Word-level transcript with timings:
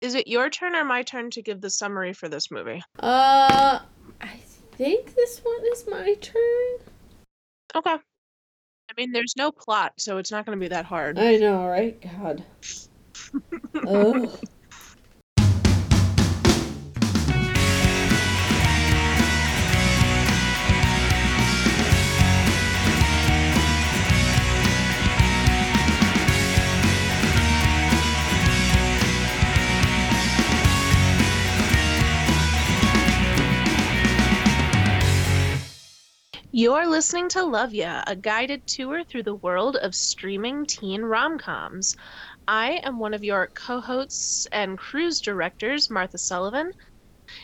Is 0.00 0.14
it 0.14 0.28
your 0.28 0.48
turn 0.48 0.76
or 0.76 0.84
my 0.84 1.02
turn 1.02 1.30
to 1.32 1.42
give 1.42 1.60
the 1.60 1.70
summary 1.70 2.12
for 2.12 2.28
this 2.28 2.50
movie? 2.50 2.82
Uh, 3.00 3.80
I 4.20 4.40
think 4.76 5.14
this 5.14 5.40
one 5.42 5.60
is 5.72 5.86
my 5.88 6.14
turn. 6.14 6.92
Okay. 7.74 7.90
I 7.94 8.92
mean, 8.96 9.12
there's 9.12 9.34
no 9.36 9.50
plot, 9.50 9.94
so 9.98 10.18
it's 10.18 10.30
not 10.30 10.46
going 10.46 10.56
to 10.56 10.60
be 10.62 10.68
that 10.68 10.84
hard. 10.84 11.18
I 11.18 11.36
know, 11.36 11.66
right? 11.66 12.00
God. 12.00 12.44
Ugh. 13.86 14.30
You're 36.58 36.88
listening 36.88 37.28
to 37.28 37.44
Love 37.44 37.72
Ya, 37.72 38.02
a 38.08 38.16
guided 38.16 38.66
tour 38.66 39.04
through 39.04 39.22
the 39.22 39.36
world 39.36 39.76
of 39.76 39.94
streaming 39.94 40.66
teen 40.66 41.02
rom-coms. 41.02 41.96
I 42.48 42.80
am 42.82 42.98
one 42.98 43.14
of 43.14 43.22
your 43.22 43.46
co-hosts 43.54 44.46
and 44.50 44.76
cruise 44.76 45.20
directors, 45.20 45.88
Martha 45.88 46.18
Sullivan, 46.18 46.72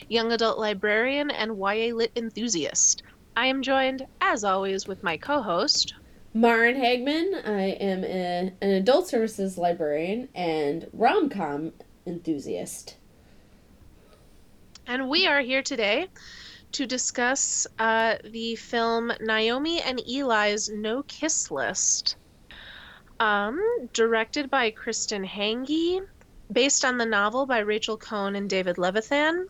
young 0.08 0.32
adult 0.32 0.58
librarian 0.58 1.30
and 1.30 1.56
YA 1.56 1.94
lit 1.94 2.10
enthusiast. 2.16 3.04
I 3.36 3.46
am 3.46 3.62
joined, 3.62 4.04
as 4.20 4.42
always, 4.42 4.88
with 4.88 5.04
my 5.04 5.16
co-host, 5.16 5.94
Maren 6.34 6.74
Hagman. 6.74 7.40
I 7.46 7.66
am 7.80 8.02
a, 8.02 8.52
an 8.60 8.70
adult 8.70 9.06
services 9.06 9.56
librarian 9.56 10.28
and 10.34 10.88
rom 10.92 11.28
com 11.30 11.72
enthusiast. 12.04 12.96
and 14.88 15.08
we 15.08 15.24
are 15.24 15.40
here 15.40 15.62
today 15.62 16.08
to 16.74 16.86
discuss 16.86 17.66
uh, 17.78 18.16
the 18.24 18.56
film 18.56 19.12
Naomi 19.20 19.80
and 19.80 20.00
Ely's 20.08 20.68
No 20.68 21.04
Kiss 21.04 21.50
List, 21.50 22.16
um, 23.20 23.60
directed 23.92 24.50
by 24.50 24.70
Kristen 24.70 25.24
Hanggi, 25.24 26.00
based 26.52 26.84
on 26.84 26.98
the 26.98 27.06
novel 27.06 27.46
by 27.46 27.60
Rachel 27.60 27.96
Cohn 27.96 28.34
and 28.34 28.50
David 28.50 28.76
Levithan, 28.76 29.44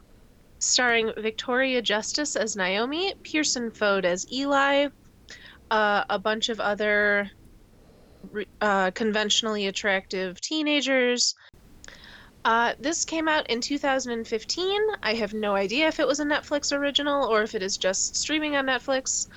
starring 0.60 1.12
Victoria 1.16 1.80
Justice 1.80 2.36
as 2.36 2.56
Naomi, 2.56 3.14
Pierson 3.22 3.70
Fode 3.70 4.04
as 4.04 4.30
Ely, 4.30 4.88
uh, 5.70 6.04
a 6.10 6.18
bunch 6.18 6.50
of 6.50 6.60
other 6.60 7.30
uh, 8.60 8.90
conventionally 8.90 9.66
attractive 9.66 10.40
teenagers. 10.42 11.34
Uh, 12.44 12.74
this 12.78 13.04
came 13.04 13.26
out 13.26 13.48
in 13.48 13.60
2015. 13.60 14.80
I 15.02 15.14
have 15.14 15.32
no 15.32 15.54
idea 15.54 15.88
if 15.88 15.98
it 15.98 16.06
was 16.06 16.20
a 16.20 16.24
Netflix 16.24 16.76
original 16.76 17.24
or 17.24 17.42
if 17.42 17.54
it 17.54 17.62
is 17.62 17.78
just 17.78 18.16
streaming 18.16 18.56
on 18.56 18.66
Netflix. 18.66 19.28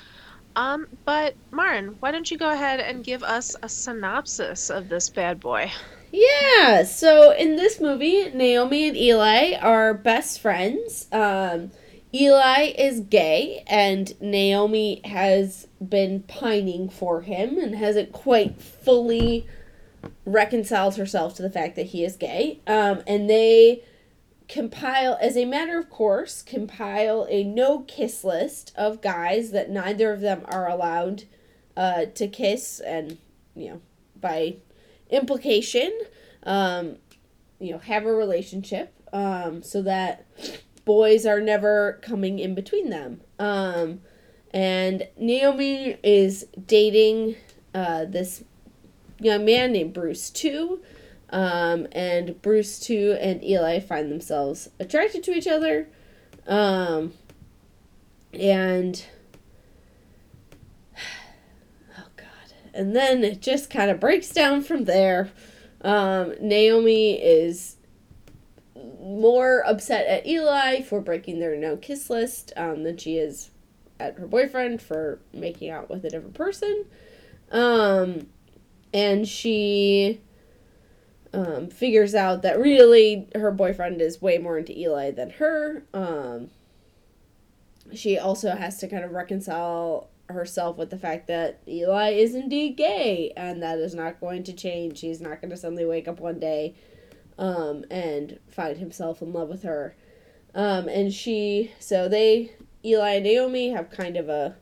Um, 0.58 0.88
but 1.06 1.36
Marin, 1.52 1.96
why 2.00 2.12
don't 2.12 2.30
you 2.30 2.38
go 2.38 2.50
ahead 2.50 2.80
and 2.80 3.04
give 3.04 3.24
us 3.24 3.56
a 3.62 3.70
synopsis 3.70 4.70
of 4.70 4.90
this 4.90 5.10
bad 5.10 5.40
boy? 5.40 5.72
Yeah, 6.12 6.84
so 6.84 7.32
in 7.32 7.58
this 7.58 7.80
movie, 7.80 8.30
Naomi 8.32 8.88
and 8.88 8.98
Ely 8.98 9.54
are 9.54 9.94
best 9.94 10.40
friends. 10.40 11.08
Um, 11.12 11.72
Ely 12.14 12.74
is 12.78 13.02
gay, 13.02 13.64
and 13.68 14.20
Naomi 14.22 15.02
has 15.04 15.68
been 15.86 16.24
pining 16.24 16.90
for 16.90 17.22
him 17.22 17.60
and 17.60 17.76
hasn't 17.76 18.14
quite 18.14 18.60
fully 18.62 19.46
reconciled 20.26 20.96
herself 20.96 21.36
to 21.36 21.42
the 21.42 21.50
fact 21.50 21.76
that 21.76 21.88
he 21.88 22.04
is 22.04 22.16
gay. 22.16 22.60
Um, 22.68 23.04
and 23.08 23.30
they 23.30 23.84
compile, 24.48 25.18
as 25.20 25.36
a 25.36 25.46
matter 25.46 25.78
of 25.78 25.90
course, 25.90 26.42
compile 26.42 27.28
a 27.30 27.44
no 27.44 27.80
kiss 27.82 28.24
list 28.24 28.74
of 28.76 29.02
guys 29.02 29.52
that 29.52 29.70
neither 29.70 30.14
of 30.14 30.22
them 30.22 30.44
are 30.46 30.70
allowed 30.70 31.24
uh, 31.76 32.06
to 32.16 32.28
kiss, 32.28 32.80
and, 32.80 33.17
you 33.56 33.70
know, 33.70 33.82
by 34.20 34.56
implication, 35.10 35.98
um, 36.44 36.96
you 37.60 37.72
know, 37.72 37.78
have 37.78 38.06
a 38.06 38.14
relationship 38.14 38.94
um, 39.14 39.62
so 39.62 39.82
that 39.82 40.26
boys 40.86 41.26
are 41.26 41.42
never 41.42 42.00
coming 42.02 42.40
in 42.40 42.56
between 42.56 42.90
them. 42.90 43.22
Um, 43.38 44.02
and 44.52 45.08
Naomi 45.17 45.98
is 46.04 46.48
dating 46.66 47.36
uh, 47.73 48.06
this 48.06 48.44
young 49.20 49.45
man 49.45 49.72
named 49.72 49.94
Bruce 49.94 50.30
2. 50.30 50.82
Um, 51.30 51.88
and 51.92 52.42
Bruce 52.42 52.80
2 52.80 53.17
and 53.20 53.44
Ely 53.44 53.80
find 53.80 54.11
themselves 54.11 54.70
attracted 54.80 55.23
to 55.26 55.32
each 55.32 55.48
other. 55.48 55.89
Um, 56.48 57.14
and 58.33 59.05
oh 61.98 62.08
god. 62.16 62.54
And 62.73 62.95
then 62.95 63.23
it 63.23 63.42
just 63.42 63.70
kind 63.70 63.92
of 63.92 64.00
breaks 64.00 64.30
down 64.30 64.61
from 64.61 64.86
there. 64.86 65.32
Um, 65.82 66.34
Naomi 66.39 67.22
is 67.22 67.76
more 69.02 69.64
upset 69.66 70.08
at 70.08 70.28
Ely 70.28 70.82
for 70.82 71.02
breaking 71.02 71.39
their 71.39 71.55
no 71.55 71.78
kiss 71.78 72.10
list 72.10 72.54
um, 72.55 72.84
than 72.84 72.98
she 72.98 73.17
is 73.17 73.52
at 73.99 74.17
her 74.17 74.28
boyfriend 74.28 74.82
for 74.82 75.20
making 75.34 75.70
out 75.70 75.89
with 75.89 76.05
a 76.05 76.10
different 76.10 76.36
person. 76.36 76.86
Um, 77.52 78.28
and 78.93 79.27
she 79.27 80.21
um, 81.33 81.70
figures 81.70 82.15
out 82.15 82.42
that 82.42 82.59
really 82.59 83.27
her 83.36 83.52
boyfriend 83.52 84.02
is 84.02 84.21
way 84.21 84.37
more 84.37 84.58
into 84.58 84.77
Ely 84.77 85.11
than 85.11 85.31
her. 85.31 85.83
Um, 85.93 86.49
she 87.93 88.17
also 88.17 88.55
has 88.55 88.77
to 88.80 88.87
kind 88.87 89.03
of 89.03 89.11
reconcile 89.11 90.09
herself 90.30 90.77
with 90.77 90.89
the 90.89 90.98
fact 90.98 91.27
that 91.27 91.59
Ely 91.67 92.09
is 92.09 92.36
indeed 92.36 92.75
gay, 92.75 93.31
and 93.37 93.61
that 93.64 93.80
is 93.80 93.95
not 93.95 94.20
going 94.20 94.43
to 94.43 94.53
change. 94.53 94.99
He's 94.99 95.21
not 95.21 95.42
going 95.42 95.52
to 95.52 95.58
suddenly 95.58 95.86
wake 95.86 96.08
up 96.08 96.19
one 96.19 96.39
day 96.39 96.75
um, 97.37 97.86
and 97.89 98.39
find 98.49 98.77
himself 98.77 99.21
in 99.21 99.31
love 99.31 99.48
with 99.48 99.64
her. 99.64 99.95
Um, 100.54 100.87
and 100.87 101.14
she, 101.14 101.71
so 101.80 102.09
they, 102.09 102.52
Ely 102.83 103.15
and 103.15 103.23
Naomi, 103.23 103.69
have 103.69 103.89
kind 103.89 104.17
of 104.17 104.27
a 104.27 104.55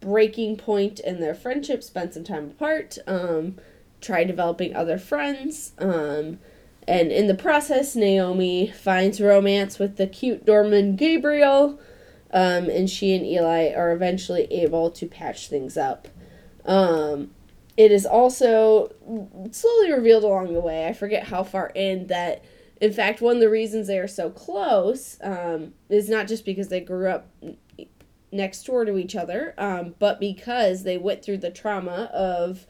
breaking 0.00 0.56
point 0.56 1.00
in 1.00 1.20
their 1.20 1.34
friendship, 1.34 1.82
spend 1.82 2.14
some 2.14 2.24
time 2.24 2.46
apart, 2.46 2.98
um, 3.06 3.56
try 4.00 4.24
developing 4.24 4.74
other 4.74 4.98
friends. 4.98 5.72
Um, 5.78 6.38
and 6.88 7.12
in 7.12 7.26
the 7.26 7.34
process, 7.34 7.94
Naomi 7.94 8.66
finds 8.66 9.20
romance 9.20 9.78
with 9.78 9.96
the 9.96 10.06
cute 10.06 10.44
doorman 10.44 10.96
Gabriel, 10.96 11.78
um, 12.32 12.68
and 12.68 12.88
she 12.88 13.14
and 13.14 13.24
Ely 13.24 13.72
are 13.72 13.92
eventually 13.92 14.44
able 14.52 14.90
to 14.90 15.06
patch 15.06 15.48
things 15.48 15.76
up. 15.76 16.08
Um, 16.64 17.30
it 17.76 17.92
is 17.92 18.06
also 18.06 18.92
slowly 19.50 19.92
revealed 19.92 20.24
along 20.24 20.52
the 20.52 20.60
way, 20.60 20.86
I 20.86 20.92
forget 20.92 21.24
how 21.24 21.42
far 21.42 21.70
in, 21.74 22.08
that 22.08 22.44
in 22.80 22.92
fact, 22.92 23.20
one 23.20 23.36
of 23.36 23.40
the 23.40 23.50
reasons 23.50 23.86
they 23.86 23.98
are 23.98 24.08
so 24.08 24.30
close 24.30 25.18
um, 25.22 25.74
is 25.88 26.08
not 26.08 26.26
just 26.26 26.44
because 26.44 26.68
they 26.68 26.80
grew 26.80 27.08
up 27.08 27.26
next 28.32 28.64
door 28.64 28.84
to 28.84 28.96
each 28.96 29.16
other, 29.16 29.54
um, 29.58 29.94
but 29.98 30.20
because 30.20 30.82
they 30.82 30.96
went 30.98 31.24
through 31.24 31.38
the 31.38 31.50
trauma 31.50 32.10
of 32.12 32.66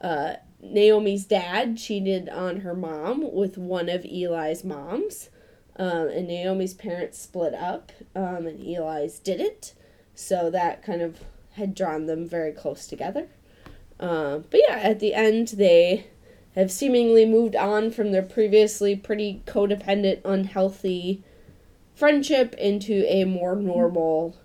uh, 0.00 0.34
Naomi's 0.60 1.24
dad 1.24 1.76
cheated 1.76 2.28
on 2.28 2.60
her 2.60 2.74
mom 2.74 3.32
with 3.32 3.58
one 3.58 3.88
of 3.88 4.04
Ely's 4.04 4.64
moms, 4.64 5.30
um, 5.76 6.08
and 6.08 6.28
Naomi's 6.28 6.74
parents 6.74 7.18
split 7.18 7.54
up, 7.54 7.92
um, 8.14 8.46
and 8.46 8.66
Ely's 8.66 9.18
didn't. 9.18 9.74
So 10.14 10.50
that 10.50 10.82
kind 10.82 11.02
of 11.02 11.20
had 11.52 11.74
drawn 11.74 12.06
them 12.06 12.26
very 12.26 12.52
close 12.52 12.86
together. 12.86 13.28
Um, 14.00 14.44
but 14.50 14.60
yeah, 14.66 14.76
at 14.76 15.00
the 15.00 15.14
end, 15.14 15.48
they 15.48 16.06
have 16.54 16.72
seemingly 16.72 17.26
moved 17.26 17.54
on 17.54 17.90
from 17.90 18.12
their 18.12 18.22
previously 18.22 18.96
pretty 18.96 19.42
codependent, 19.46 20.20
unhealthy 20.24 21.22
friendship 21.94 22.54
into 22.54 23.04
a 23.12 23.24
more 23.24 23.54
normal 23.56 24.38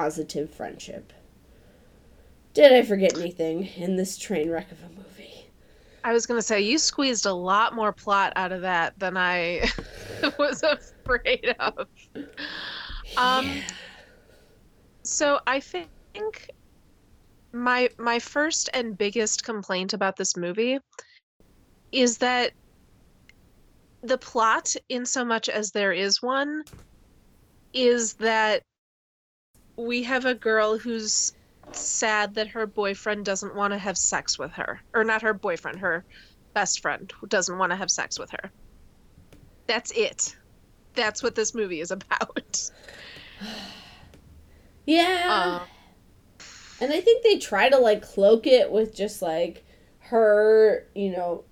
positive 0.00 0.48
friendship. 0.48 1.12
Did 2.54 2.72
I 2.72 2.80
forget 2.80 3.18
anything 3.18 3.66
in 3.76 3.96
this 3.96 4.16
train 4.16 4.48
wreck 4.48 4.72
of 4.72 4.78
a 4.82 4.88
movie? 4.88 5.44
I 6.02 6.14
was 6.14 6.24
gonna 6.24 6.40
say 6.40 6.62
you 6.62 6.78
squeezed 6.78 7.26
a 7.26 7.34
lot 7.34 7.74
more 7.74 7.92
plot 7.92 8.32
out 8.34 8.50
of 8.50 8.62
that 8.62 8.94
than 8.96 9.18
I 9.18 9.68
was 10.38 10.62
afraid 10.62 11.54
of. 11.58 11.86
Um, 13.18 13.44
Yeah. 13.44 13.60
so 15.04 15.38
I 15.46 15.60
think 15.60 15.90
my 17.52 17.90
my 17.98 18.20
first 18.20 18.70
and 18.72 18.96
biggest 18.96 19.44
complaint 19.44 19.92
about 19.92 20.16
this 20.16 20.34
movie 20.34 20.78
is 21.92 22.16
that 22.18 22.52
the 24.02 24.16
plot, 24.16 24.74
in 24.88 25.04
so 25.04 25.26
much 25.26 25.50
as 25.50 25.72
there 25.72 25.92
is 25.92 26.22
one, 26.22 26.62
is 27.74 28.14
that 28.14 28.62
we 29.84 30.02
have 30.04 30.24
a 30.24 30.34
girl 30.34 30.78
who's 30.78 31.32
sad 31.72 32.34
that 32.34 32.48
her 32.48 32.66
boyfriend 32.66 33.24
doesn't 33.24 33.54
want 33.54 33.72
to 33.72 33.78
have 33.78 33.96
sex 33.96 34.38
with 34.38 34.52
her. 34.52 34.80
Or 34.94 35.04
not 35.04 35.22
her 35.22 35.34
boyfriend, 35.34 35.80
her 35.80 36.04
best 36.54 36.80
friend 36.80 37.12
who 37.20 37.26
doesn't 37.26 37.58
want 37.58 37.70
to 37.70 37.76
have 37.76 37.90
sex 37.90 38.18
with 38.18 38.30
her. 38.30 38.50
That's 39.66 39.92
it. 39.92 40.36
That's 40.94 41.22
what 41.22 41.34
this 41.34 41.54
movie 41.54 41.80
is 41.80 41.90
about. 41.90 42.70
yeah. 44.86 45.60
Um, 45.60 46.46
And 46.80 46.92
I 46.92 47.00
think 47.00 47.22
they 47.22 47.38
try 47.38 47.68
to 47.68 47.78
like 47.78 48.02
cloak 48.02 48.46
it 48.46 48.70
with 48.70 48.94
just 48.94 49.22
like 49.22 49.64
her, 50.00 50.86
you 50.94 51.10
know, 51.10 51.44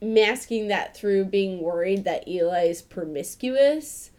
masking 0.00 0.68
that 0.68 0.96
through 0.96 1.26
being 1.26 1.60
worried 1.60 2.04
that 2.04 2.26
Ely 2.28 2.64
is 2.64 2.82
promiscuous, 2.82 4.10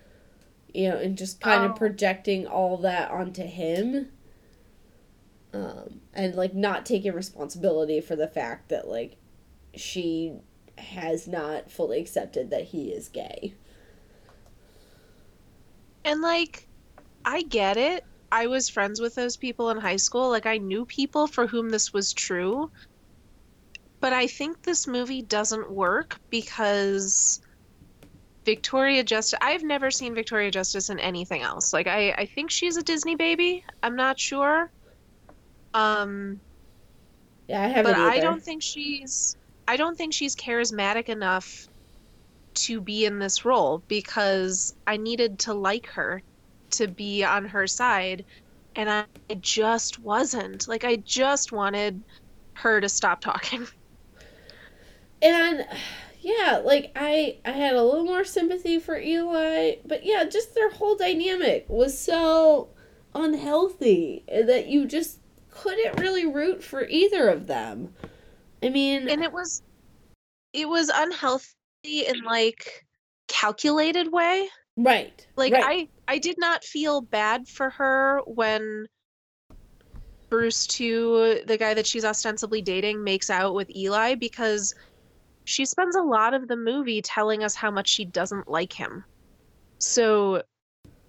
you 0.76 0.90
know, 0.90 0.98
and 0.98 1.18
just 1.18 1.40
kind 1.40 1.64
Oh. 1.64 1.70
of 1.70 1.76
projecting 1.76 2.46
all 2.48 2.78
that 2.78 3.12
onto 3.12 3.44
him. 3.44 4.12
Um, 5.54 6.02
and 6.14 6.36
like 6.36 6.54
not 6.54 6.86
taking 6.86 7.14
responsibility 7.14 8.02
for 8.02 8.16
the 8.16 8.28
fact 8.28 8.70
that 8.70 8.88
like 8.90 9.16
she 9.74 10.34
has 10.78 11.28
not 11.28 11.72
fully 11.72 12.00
accepted 12.00 12.50
that 12.50 12.66
he 12.66 12.90
is 12.92 13.08
gay. 13.08 13.54
And 16.04 16.22
like, 16.22 16.68
I 17.24 17.42
get 17.44 17.78
it. 17.78 18.04
I 18.32 18.48
was 18.48 18.70
friends 18.70 19.00
with 19.00 19.16
those 19.16 19.38
people 19.38 19.70
in 19.70 19.78
high 19.78 19.96
school. 19.98 20.30
Like, 20.30 20.46
I 20.46 20.58
knew 20.58 20.86
people 20.86 21.28
for 21.28 21.48
whom 21.48 21.70
this 21.70 21.94
was 21.94 22.14
true. 22.14 22.72
But 24.02 24.14
I 24.14 24.28
think 24.28 24.62
this 24.62 24.88
movie 24.88 25.22
doesn't 25.22 25.72
work 25.72 26.20
because 26.30 27.40
Victoria 28.46 29.04
Justice. 29.04 29.38
I've 29.42 29.64
never 29.64 29.92
seen 29.92 30.14
Victoria 30.14 30.52
Justice 30.52 30.90
in 30.90 31.00
anything 31.00 31.42
else. 31.42 31.74
Like, 31.74 31.88
I, 31.88 32.12
I 32.12 32.26
think 32.26 32.52
she's 32.52 32.78
a 32.78 32.84
Disney 32.84 33.16
baby. 33.16 33.64
I'm 33.84 33.96
not 33.96 34.20
sure. 34.20 34.72
Um, 35.74 36.40
Yeah, 37.48 37.64
I 37.64 37.68
haven't 37.68 37.94
but 37.94 38.00
I 38.00 38.20
don't 38.20 38.42
think 38.42 38.62
she's 38.62 39.36
I 39.68 39.78
don't 39.78 39.98
think 39.98 40.14
she's 40.14 40.36
charismatic 40.36 41.10
enough 41.10 41.68
to 42.54 42.80
be 42.80 43.06
in 43.06 43.20
this 43.20 43.44
role 43.44 43.84
because 43.88 44.74
I 44.88 44.98
needed 44.98 45.40
to 45.40 45.54
like 45.54 45.88
her 45.88 46.22
to 46.72 46.88
be 46.88 47.24
on 47.24 47.46
her 47.46 47.68
side 47.68 48.26
and 48.76 48.90
I 48.90 49.06
just 49.42 50.00
wasn't. 50.00 50.68
Like 50.68 50.84
I 50.84 50.98
just 50.98 51.52
wanted 51.52 52.02
her 52.54 52.80
to 52.80 52.90
stop 52.90 53.22
talking. 53.22 53.68
and 55.22 55.66
yeah 56.26 56.58
like 56.58 56.92
i 56.96 57.38
i 57.46 57.52
had 57.52 57.76
a 57.76 57.84
little 57.84 58.04
more 58.04 58.24
sympathy 58.24 58.80
for 58.80 58.98
ely 58.98 59.76
but 59.86 60.04
yeah 60.04 60.24
just 60.24 60.56
their 60.56 60.72
whole 60.72 60.96
dynamic 60.96 61.66
was 61.70 61.98
so 61.98 62.70
unhealthy 63.14 64.24
that 64.28 64.68
you 64.68 64.86
just 64.86 65.20
couldn't 65.52 66.00
really 66.00 66.26
root 66.26 66.64
for 66.64 66.86
either 66.88 67.30
of 67.30 67.46
them 67.48 67.94
i 68.64 68.70
mean 68.70 69.08
And 69.08 69.24
it 69.24 69.32
was 69.32 69.62
it 70.52 70.68
was 70.68 70.90
unhealthy 70.94 71.46
in 71.84 72.24
like 72.24 72.86
calculated 73.28 74.12
way. 74.12 74.48
right 74.78 75.26
Like 75.36 75.54
right. 75.54 75.64
I 75.64 76.14
I 76.14 76.18
did 76.18 76.38
not 76.40 76.64
feel 76.64 77.02
bad 77.02 77.48
for 77.48 77.70
her 77.72 78.22
when 78.26 78.88
Bruce 80.30 80.66
2, 80.68 81.42
the 81.46 81.58
guy 81.58 81.74
that 81.74 81.86
she's 81.86 82.04
ostensibly 82.04 82.62
dating, 82.62 83.04
makes 83.04 83.30
out 83.30 83.54
with 83.54 83.70
Ely 83.76 84.16
because 84.16 84.74
she 85.46 85.66
spends 85.66 85.96
a 85.96 86.02
lot 86.02 86.34
of 86.34 86.48
the 86.48 86.58
movie 86.58 87.02
telling 87.02 87.44
us 87.44 87.56
how 87.56 87.72
much 87.72 87.88
she 87.88 88.06
doesn't 88.06 88.48
like 88.48 88.74
him. 88.74 89.04
So 89.80 90.44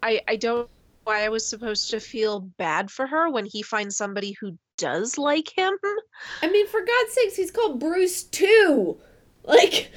I 0.02 0.20
I 0.28 0.36
don't 0.36 0.66
know 0.66 0.68
why 1.04 1.24
I 1.24 1.28
was 1.28 1.48
supposed 1.48 1.90
to 1.90 2.00
feel 2.00 2.40
bad 2.58 2.90
for 2.90 3.06
her 3.06 3.30
when 3.30 3.44
he 3.46 3.62
finds 3.62 3.96
somebody 3.96 4.36
who 4.40 4.56
does 4.78 5.16
like 5.16 5.48
him. 5.56 5.72
i 6.42 6.48
mean 6.50 6.66
for 6.66 6.80
god's 6.80 7.12
sakes 7.12 7.34
he's 7.36 7.50
called 7.50 7.80
bruce 7.80 8.24
2 8.24 8.98
like 9.44 9.90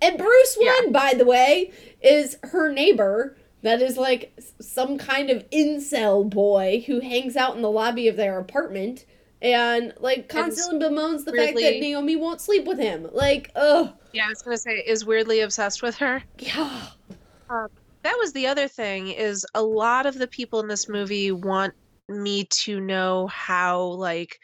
and 0.00 0.16
bruce 0.16 0.56
Yeah. 0.60 0.74
1 0.84 0.92
by 0.92 1.14
the 1.16 1.24
way 1.24 1.72
is 2.00 2.36
her 2.44 2.70
neighbor 2.72 3.36
that 3.62 3.82
is 3.82 3.96
like 3.96 4.38
some 4.60 4.96
kind 4.96 5.28
of 5.28 5.48
incel 5.50 6.28
boy 6.30 6.84
who 6.86 7.00
hangs 7.00 7.34
out 7.34 7.56
in 7.56 7.62
the 7.62 7.70
lobby 7.70 8.06
of 8.06 8.14
their 8.16 8.38
apartment 8.38 9.04
and 9.42 9.92
like 9.98 10.28
constantly 10.28 10.78
bemoans 10.78 11.24
the 11.24 11.32
fact 11.32 11.56
that 11.56 11.80
Naomi 11.80 12.16
won't 12.16 12.40
sleep 12.40 12.64
with 12.64 12.78
him. 12.78 13.08
Like, 13.12 13.50
ugh, 13.56 13.92
Yeah, 14.12 14.26
I 14.26 14.28
was 14.28 14.40
gonna 14.42 14.56
say 14.56 14.82
is 14.86 15.04
weirdly 15.04 15.40
obsessed 15.40 15.82
with 15.82 15.96
her. 15.96 16.22
yeah, 16.38 16.86
that 17.50 18.16
was 18.18 18.32
the 18.32 18.46
other 18.46 18.68
thing 18.68 19.08
is 19.08 19.44
a 19.54 19.62
lot 19.62 20.06
of 20.06 20.16
the 20.18 20.28
people 20.28 20.60
in 20.60 20.68
this 20.68 20.88
movie 20.88 21.32
want 21.32 21.74
me 22.08 22.44
to 22.44 22.80
know 22.80 23.26
how 23.26 23.82
like 23.82 24.38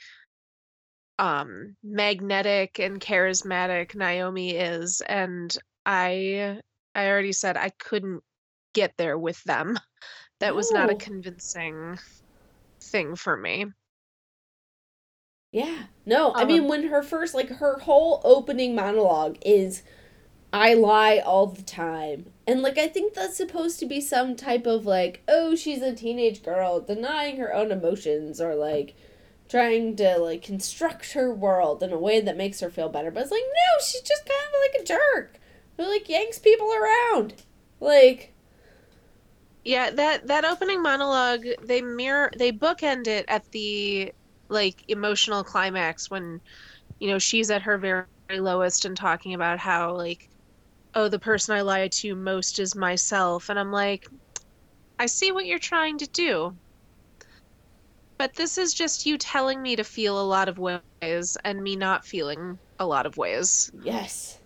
um 1.19 1.77
magnetic 1.83 2.79
and 2.79 3.01
charismatic 3.01 3.95
Naomi 3.95 4.57
is 4.57 5.01
and 5.09 5.57
I 5.87 6.61
I 6.95 7.09
already 7.09 7.33
said 7.33 7.57
I 7.57 7.71
couldn't 7.79 8.23
get 8.75 8.93
there 8.99 9.19
with 9.19 9.43
them. 9.45 9.79
That 10.41 10.55
was 10.55 10.71
not 10.71 10.89
a 10.89 10.95
convincing 10.95 11.99
thing 12.81 13.17
for 13.17 13.37
me. 13.37 13.67
Yeah. 15.53 15.85
No, 16.07 16.35
I 16.37 16.45
Um, 16.45 16.45
mean 16.45 16.69
when 16.69 16.89
her 16.89 17.03
first 17.03 17.35
like 17.35 17.49
her 17.49 17.79
whole 17.81 18.21
opening 18.25 18.75
monologue 18.75 19.39
is 19.45 19.83
I 20.53 20.75
lie 20.75 21.19
all 21.19 21.47
the 21.47 21.63
time. 21.63 22.33
And 22.47 22.63
like 22.63 22.79
I 22.79 22.89
think 22.89 23.15
that's 23.15 23.37
supposed 23.37 23.81
to 23.81 23.87
be 23.87 24.01
some 24.01 24.37
type 24.37 24.67
of 24.67 24.87
like, 24.87 25.23
oh, 25.29 25.57
she's 25.57 25.83
a 25.83 25.95
teenage 25.95 26.43
girl 26.45 26.81
denying 26.81 27.39
her 27.39 27.55
own 27.55 27.73
emotions 27.73 28.41
or 28.41 28.55
like 28.57 28.97
trying 29.49 29.97
to 29.97 30.19
like 30.19 30.43
construct 30.43 31.13
her 31.15 31.35
world 31.35 31.83
in 31.83 31.93
a 31.93 31.99
way 31.99 32.21
that 32.21 32.37
makes 32.37 32.61
her 32.61 32.71
feel 32.71 32.89
better. 32.91 33.11
But 33.11 33.25
it's 33.25 33.33
like, 33.33 33.43
no, 33.43 33.85
she's 33.85 34.03
just 34.03 34.27
kind 34.27 34.41
of 34.55 34.61
like 34.75 34.83
a 34.83 34.87
jerk. 34.87 35.41
Who 35.79 35.85
like 35.91 36.09
yanks 36.09 36.39
people 36.39 36.73
around. 36.75 37.35
Like 37.81 38.35
Yeah, 39.65 39.91
that 39.91 40.27
that 40.29 40.45
opening 40.45 40.83
monologue, 40.83 41.45
they 41.61 41.83
mirror 41.83 42.31
they 42.37 42.53
bookend 42.53 43.07
it 43.07 43.25
at 43.29 43.51
the 43.53 44.13
like 44.49 44.85
emotional 44.89 45.45
climax 45.45 46.11
when 46.11 46.41
you 47.01 47.09
know 47.09 47.19
she's 47.19 47.51
at 47.51 47.63
her 47.63 47.79
very 47.79 48.07
lowest 48.31 48.85
and 48.85 48.97
talking 48.97 49.35
about 49.35 49.59
how 49.59 49.95
like 49.97 50.29
oh 50.95 51.09
the 51.09 51.19
person 51.19 51.55
I 51.57 51.63
lie 51.63 51.89
to 51.89 52.15
most 52.15 52.59
is 52.59 52.75
myself 52.75 53.49
and 53.51 53.59
I'm 53.59 53.73
like 53.73 54.07
I 54.99 55.07
see 55.07 55.33
what 55.33 55.47
you're 55.47 55.59
trying 55.59 55.99
to 55.99 56.07
do. 56.09 56.57
But 58.19 58.35
this 58.35 58.59
is 58.59 58.75
just 58.75 59.07
you 59.07 59.17
telling 59.19 59.63
me 59.63 59.77
to 59.77 59.85
feel 59.85 60.21
a 60.21 60.27
lot 60.27 60.49
of 60.49 60.59
ways 60.59 61.37
and 61.45 61.63
me 61.63 61.77
not 61.77 62.05
feeling 62.05 62.59
a 62.79 62.87
lot 62.87 63.07
of 63.07 63.17
ways. 63.17 63.71
Yes. 63.83 64.41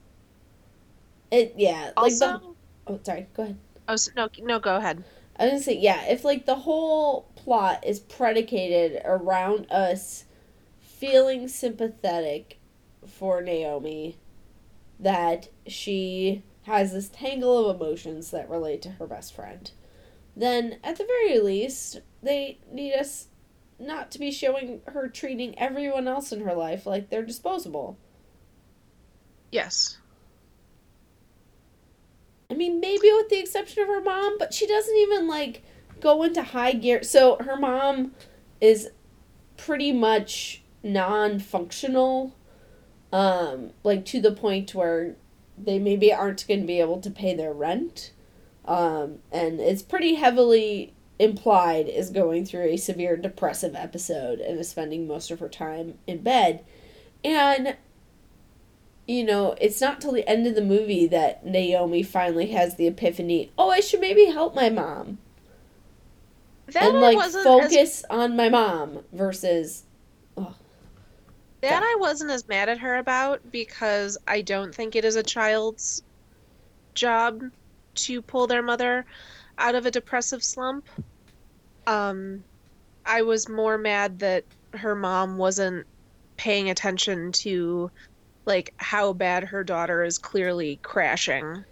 It 1.30 1.54
yeah, 1.56 1.92
like 1.96 1.96
Also, 1.96 2.26
the 2.28 2.54
Oh, 2.86 3.00
sorry. 3.02 3.28
Go 3.34 3.44
ahead. 3.44 3.58
oh 3.88 3.96
no 4.16 4.28
no 4.38 4.58
go 4.58 4.76
ahead. 4.76 5.04
I 5.36 5.44
was 5.44 5.52
gonna 5.52 5.62
say, 5.62 5.78
yeah, 5.78 6.04
if 6.06 6.24
like 6.24 6.46
the 6.46 6.54
whole 6.54 7.31
plot 7.42 7.84
is 7.86 8.00
predicated 8.00 9.00
around 9.04 9.70
us 9.70 10.24
feeling 10.80 11.48
sympathetic 11.48 12.58
for 13.06 13.40
Naomi, 13.40 14.16
that 15.00 15.48
she 15.66 16.42
has 16.62 16.92
this 16.92 17.08
tangle 17.08 17.68
of 17.68 17.76
emotions 17.76 18.30
that 18.30 18.48
relate 18.48 18.82
to 18.82 18.90
her 18.90 19.06
best 19.06 19.34
friend, 19.34 19.72
then 20.36 20.78
at 20.84 20.96
the 20.96 21.04
very 21.04 21.40
least, 21.40 22.00
they 22.22 22.58
need 22.70 22.94
us 22.94 23.26
not 23.78 24.12
to 24.12 24.18
be 24.18 24.30
showing 24.30 24.80
her 24.86 25.08
treating 25.08 25.58
everyone 25.58 26.06
else 26.06 26.32
in 26.32 26.42
her 26.42 26.54
life 26.54 26.86
like 26.86 27.10
they're 27.10 27.24
disposable. 27.24 27.98
Yes. 29.50 29.98
I 32.48 32.54
mean, 32.54 32.80
maybe 32.80 33.10
with 33.12 33.28
the 33.28 33.40
exception 33.40 33.82
of 33.82 33.88
her 33.88 34.00
mom, 34.00 34.38
but 34.38 34.54
she 34.54 34.66
doesn't 34.66 34.96
even 34.96 35.26
like 35.26 35.64
go 36.02 36.22
into 36.22 36.42
high 36.42 36.72
gear. 36.72 37.02
So 37.02 37.36
her 37.40 37.56
mom 37.56 38.12
is 38.60 38.90
pretty 39.56 39.92
much 39.92 40.62
non-functional, 40.82 42.36
um, 43.12 43.70
like 43.84 44.04
to 44.06 44.20
the 44.20 44.32
point 44.32 44.74
where 44.74 45.16
they 45.56 45.78
maybe 45.78 46.12
aren't 46.12 46.46
going 46.48 46.60
to 46.60 46.66
be 46.66 46.80
able 46.80 47.00
to 47.00 47.10
pay 47.10 47.34
their 47.34 47.52
rent, 47.52 48.12
um, 48.64 49.18
and 49.30 49.60
it's 49.60 49.82
pretty 49.82 50.14
heavily 50.14 50.92
implied 51.18 51.88
is 51.88 52.10
going 52.10 52.44
through 52.44 52.64
a 52.64 52.76
severe 52.76 53.16
depressive 53.16 53.76
episode 53.76 54.40
and 54.40 54.58
is 54.58 54.68
spending 54.68 55.06
most 55.06 55.30
of 55.30 55.38
her 55.38 55.48
time 55.48 55.98
in 56.06 56.18
bed, 56.18 56.64
and 57.22 57.76
you 59.06 59.24
know, 59.24 59.54
it's 59.60 59.80
not 59.80 60.00
till 60.00 60.12
the 60.12 60.28
end 60.28 60.46
of 60.46 60.54
the 60.54 60.62
movie 60.62 61.06
that 61.08 61.44
Naomi 61.44 62.02
finally 62.02 62.46
has 62.46 62.76
the 62.76 62.86
epiphany. 62.86 63.50
Oh, 63.58 63.70
I 63.70 63.80
should 63.80 64.00
maybe 64.00 64.26
help 64.26 64.54
my 64.54 64.70
mom 64.70 65.18
That 66.66 66.84
and 66.84 67.00
like 67.00 67.16
wasn't 67.16 67.46
as 67.46 67.72
focus 67.72 68.04
on 68.08 68.36
my 68.36 68.48
mom 68.48 69.00
versus 69.12 69.84
That 71.60 71.82
I 71.82 71.96
wasn't 72.00 72.30
as 72.30 72.48
mad 72.48 72.68
at 72.68 72.78
her 72.78 72.96
about 72.96 73.40
because 73.52 74.18
I 74.26 74.42
don't 74.42 74.74
think 74.74 74.96
it 74.96 75.04
is 75.04 75.16
a 75.16 75.22
child's 75.22 76.02
job 76.94 77.42
to 77.94 78.22
pull 78.22 78.46
their 78.46 78.62
mother 78.62 79.06
out 79.58 79.74
of 79.74 79.86
a 79.86 79.90
depressive 79.90 80.42
slump. 80.42 80.88
Um, 81.86 82.42
I 83.06 83.22
was 83.22 83.48
more 83.48 83.78
mad 83.78 84.18
that 84.20 84.44
her 84.74 84.94
mom 84.94 85.36
wasn't 85.36 85.86
paying 86.36 86.70
attention 86.70 87.30
to 87.32 87.90
like 88.44 88.74
how 88.78 89.12
bad 89.12 89.44
her 89.44 89.62
daughter 89.62 90.02
is 90.02 90.18
clearly 90.18 90.80
crashing. 90.82 91.64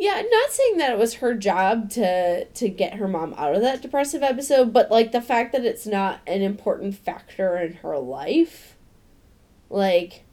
Yeah, 0.00 0.22
not 0.30 0.50
saying 0.50 0.78
that 0.78 0.92
it 0.92 0.98
was 0.98 1.16
her 1.16 1.34
job 1.34 1.90
to 1.90 2.46
to 2.46 2.68
get 2.70 2.94
her 2.94 3.06
mom 3.06 3.34
out 3.36 3.54
of 3.54 3.60
that 3.60 3.82
depressive 3.82 4.22
episode, 4.22 4.72
but 4.72 4.90
like 4.90 5.12
the 5.12 5.20
fact 5.20 5.52
that 5.52 5.66
it's 5.66 5.86
not 5.86 6.20
an 6.26 6.40
important 6.40 6.94
factor 6.94 7.58
in 7.58 7.74
her 7.74 7.98
life, 7.98 8.76
like 9.68 10.24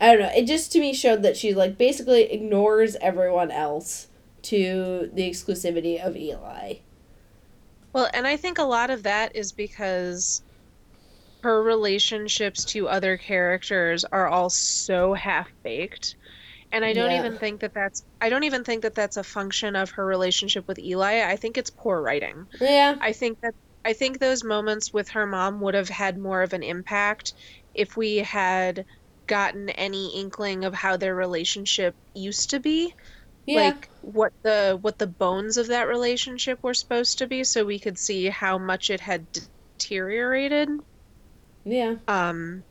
I 0.00 0.12
don't 0.12 0.20
know, 0.20 0.32
it 0.32 0.46
just 0.46 0.70
to 0.72 0.78
me 0.80 0.94
showed 0.94 1.24
that 1.24 1.36
she 1.36 1.52
like 1.54 1.76
basically 1.76 2.32
ignores 2.32 2.94
everyone 3.00 3.50
else 3.50 4.06
to 4.42 5.10
the 5.12 5.28
exclusivity 5.28 6.00
of 6.00 6.16
Ely. 6.16 6.74
Well, 7.92 8.08
and 8.14 8.28
I 8.28 8.36
think 8.36 8.58
a 8.58 8.62
lot 8.62 8.90
of 8.90 9.02
that 9.02 9.34
is 9.34 9.50
because 9.50 10.40
her 11.40 11.64
relationships 11.64 12.64
to 12.66 12.88
other 12.88 13.16
characters 13.16 14.04
are 14.04 14.28
all 14.28 14.50
so 14.50 15.14
half-baked. 15.14 16.14
And 16.72 16.84
I 16.84 16.92
don't 16.92 17.10
Yeah. 17.10 17.16
even 17.18 17.38
think 17.38 17.60
that 17.60 17.72
that's 17.74 18.04
I 18.20 18.28
don't 18.28 18.44
even 18.44 18.64
think 18.64 18.82
that 18.82 18.94
that's 18.94 19.16
a 19.16 19.24
function 19.24 19.76
of 19.76 19.90
her 19.92 20.04
relationship 20.04 20.66
with 20.68 20.78
Ely. 20.78 21.22
I 21.22 21.36
think 21.36 21.56
it's 21.58 21.70
poor 21.70 22.00
writing. 22.02 22.46
Yeah. 22.60 22.96
I 23.00 23.12
think 23.12 23.38
that 23.42 23.54
I 23.84 23.92
think 23.92 24.18
those 24.18 24.44
moments 24.44 24.92
with 24.92 25.08
her 25.10 25.26
mom 25.26 25.60
would 25.60 25.74
have 25.74 25.88
had 25.88 26.18
more 26.18 26.42
of 26.42 26.52
an 26.52 26.62
impact 26.62 27.32
if 27.74 27.96
we 27.96 28.18
had 28.18 28.84
gotten 29.28 29.68
any 29.70 30.20
inkling 30.20 30.64
of 30.64 30.74
how 30.74 30.96
their 30.96 31.14
relationship 31.14 31.96
used 32.14 32.50
to 32.50 32.60
be 32.60 32.92
Yeah. 33.46 33.74
like 33.74 33.90
what 34.02 34.32
the 34.42 34.78
what 34.80 34.98
the 34.98 35.06
bones 35.06 35.56
of 35.56 35.68
that 35.68 35.88
relationship 35.88 36.58
were 36.62 36.74
supposed 36.74 37.18
to 37.18 37.26
be 37.26 37.44
so 37.44 37.64
we 37.64 37.80
could 37.80 37.98
see 37.98 38.26
how 38.26 38.58
much 38.58 38.90
it 38.90 39.00
had 39.00 39.26
deteriorated 39.78 40.68
yeah. 41.64 41.96
um 42.08 42.64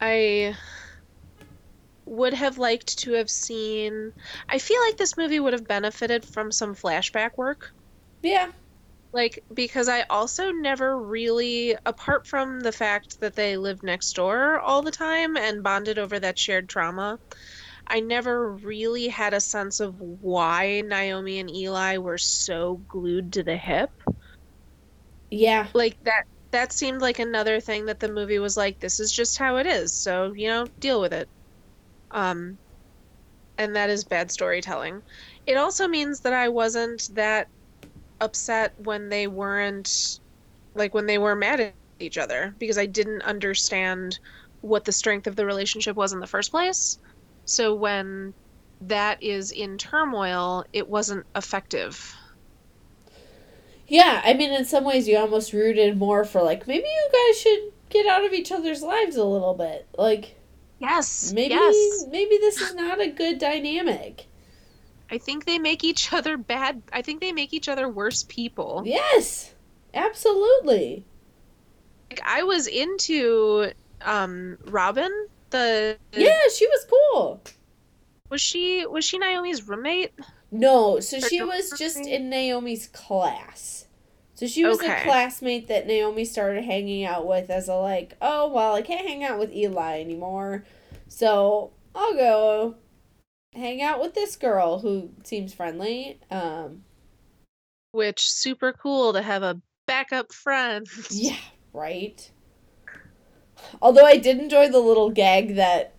i 0.00 0.54
would 2.06 2.34
have 2.34 2.58
liked 2.58 2.98
to 2.98 3.12
have 3.12 3.30
seen 3.30 4.12
i 4.48 4.58
feel 4.58 4.80
like 4.86 4.96
this 4.96 5.16
movie 5.16 5.40
would 5.40 5.52
have 5.52 5.66
benefited 5.66 6.24
from 6.24 6.52
some 6.52 6.74
flashback 6.74 7.30
work 7.36 7.70
Yeah. 8.22 8.50
like 9.12 9.38
because 9.52 9.88
i 9.88 10.02
also 10.10 10.50
never 10.50 10.98
really 11.00 11.76
apart 11.86 12.26
from 12.26 12.60
the 12.60 12.72
fact 12.72 13.16
that 13.20 13.34
they 13.34 13.56
lived 13.56 13.82
next 13.82 14.14
door 14.14 14.58
all 14.60 14.82
the 14.82 14.90
time 14.90 15.36
and 15.36 15.62
bonded 15.62 15.98
over 15.98 16.18
that 16.18 16.38
shared 16.38 16.68
trauma 16.68 17.18
i 17.88 18.00
never 18.00 18.52
really 18.56 19.08
had 19.08 19.34
a 19.34 19.40
sense 19.40 19.80
of 19.80 19.94
why 20.00 20.82
naomi 20.86 21.38
and 21.38 21.50
ely 21.50 21.98
were 21.98 22.18
so 22.18 22.82
glued 22.88 23.32
to 23.32 23.42
the 23.42 23.56
hip 23.56 23.90
Yeah. 25.30 25.68
like 25.74 25.96
that 26.02 26.24
that 26.52 26.72
seemed 26.72 27.00
like 27.00 27.18
another 27.18 27.60
thing 27.60 27.86
that 27.86 28.00
the 28.00 28.08
movie 28.08 28.38
was 28.38 28.56
like 28.56 28.78
this 28.80 29.00
is 29.00 29.12
just 29.12 29.38
how 29.38 29.56
it 29.56 29.66
is 29.66 29.94
so 29.94 30.32
you 30.34 30.48
know 30.48 30.66
deal 30.78 31.00
with 31.00 31.12
it 31.12 31.28
um 32.14 32.56
and 33.58 33.76
that 33.76 33.90
is 33.90 34.02
bad 34.02 34.32
storytelling. 34.32 35.02
It 35.46 35.56
also 35.56 35.86
means 35.86 36.20
that 36.20 36.32
i 36.32 36.48
wasn't 36.48 37.10
that 37.14 37.48
upset 38.20 38.72
when 38.78 39.10
they 39.10 39.26
weren't 39.26 40.20
like 40.74 40.94
when 40.94 41.06
they 41.06 41.18
were 41.18 41.36
mad 41.36 41.60
at 41.60 41.74
each 42.00 42.16
other 42.16 42.54
because 42.58 42.78
i 42.78 42.86
didn't 42.86 43.22
understand 43.22 44.18
what 44.62 44.84
the 44.84 44.92
strength 44.92 45.26
of 45.26 45.36
the 45.36 45.44
relationship 45.44 45.94
was 45.94 46.14
in 46.14 46.20
the 46.20 46.26
first 46.26 46.50
place. 46.50 46.98
So 47.44 47.74
when 47.74 48.32
that 48.80 49.22
is 49.22 49.52
in 49.52 49.76
turmoil 49.76 50.64
it 50.72 50.88
wasn't 50.88 51.26
effective. 51.36 52.16
Yeah, 53.86 54.22
I 54.24 54.32
mean, 54.32 54.52
in 54.52 54.64
some 54.64 54.84
ways, 54.84 55.06
you 55.06 55.18
almost 55.18 55.52
rooted 55.52 55.98
more 55.98 56.24
for 56.24 56.42
like 56.42 56.66
maybe 56.66 56.86
you 56.86 57.08
guys 57.12 57.40
should 57.40 57.72
get 57.90 58.06
out 58.06 58.24
of 58.24 58.32
each 58.32 58.50
other's 58.50 58.82
lives 58.82 59.16
a 59.16 59.24
little 59.24 59.54
bit. 59.54 59.86
Like 59.98 60.36
yes 60.86 61.32
maybe 61.32 61.54
yes 61.54 62.04
maybe 62.10 62.36
this 62.38 62.60
is 62.60 62.74
not 62.74 63.00
a 63.00 63.08
good 63.10 63.38
dynamic. 63.38 64.26
I 65.10 65.18
think 65.18 65.44
they 65.44 65.58
make 65.58 65.84
each 65.84 66.12
other 66.12 66.36
bad. 66.36 66.82
I 66.92 67.02
think 67.02 67.20
they 67.20 67.32
make 67.32 67.52
each 67.52 67.68
other 67.68 67.88
worse 67.88 68.24
people. 68.24 68.82
Yes, 68.84 69.54
absolutely. 69.92 71.04
Like 72.10 72.20
I 72.24 72.42
was 72.42 72.66
into 72.66 73.70
um 74.02 74.58
Robin. 74.64 75.12
The 75.50 75.98
Yeah, 76.12 76.38
she 76.56 76.66
was 76.66 76.86
cool. 76.90 77.42
was 78.30 78.40
she 78.40 78.86
was 78.86 79.04
she 79.04 79.18
Naomi's 79.18 79.68
roommate? 79.68 80.12
No, 80.50 81.00
so 81.00 81.20
she 81.20 81.42
was 81.42 81.72
just 81.78 81.98
in 81.98 82.30
Naomi's 82.30 82.88
class. 82.88 83.86
So 84.34 84.48
she 84.48 84.64
was 84.64 84.80
a 84.80 85.00
classmate 85.02 85.68
that 85.68 85.86
Naomi 85.86 86.24
started 86.24 86.64
hanging 86.64 87.04
out 87.04 87.26
with 87.26 87.50
as 87.50 87.68
a 87.68 87.76
like, 87.76 88.16
oh 88.20 88.48
well, 88.48 88.74
I 88.74 88.82
can't 88.82 89.06
hang 89.06 89.22
out 89.22 89.38
with 89.38 89.52
Ely 89.52 90.00
anymore, 90.00 90.64
so 91.06 91.70
I'll 91.94 92.14
go 92.14 92.74
hang 93.54 93.80
out 93.80 94.00
with 94.00 94.14
this 94.14 94.34
girl 94.34 94.80
who 94.80 95.10
seems 95.22 95.54
friendly. 95.54 96.18
Um, 96.30 96.82
Which 97.92 98.28
super 98.28 98.72
cool 98.72 99.12
to 99.12 99.22
have 99.22 99.44
a 99.44 99.60
backup 99.86 100.32
friend. 100.32 100.86
yeah, 101.10 101.36
right. 101.72 102.28
Although 103.80 104.04
I 104.04 104.16
did 104.16 104.38
enjoy 104.38 104.68
the 104.68 104.80
little 104.80 105.10
gag 105.10 105.54
that 105.54 105.94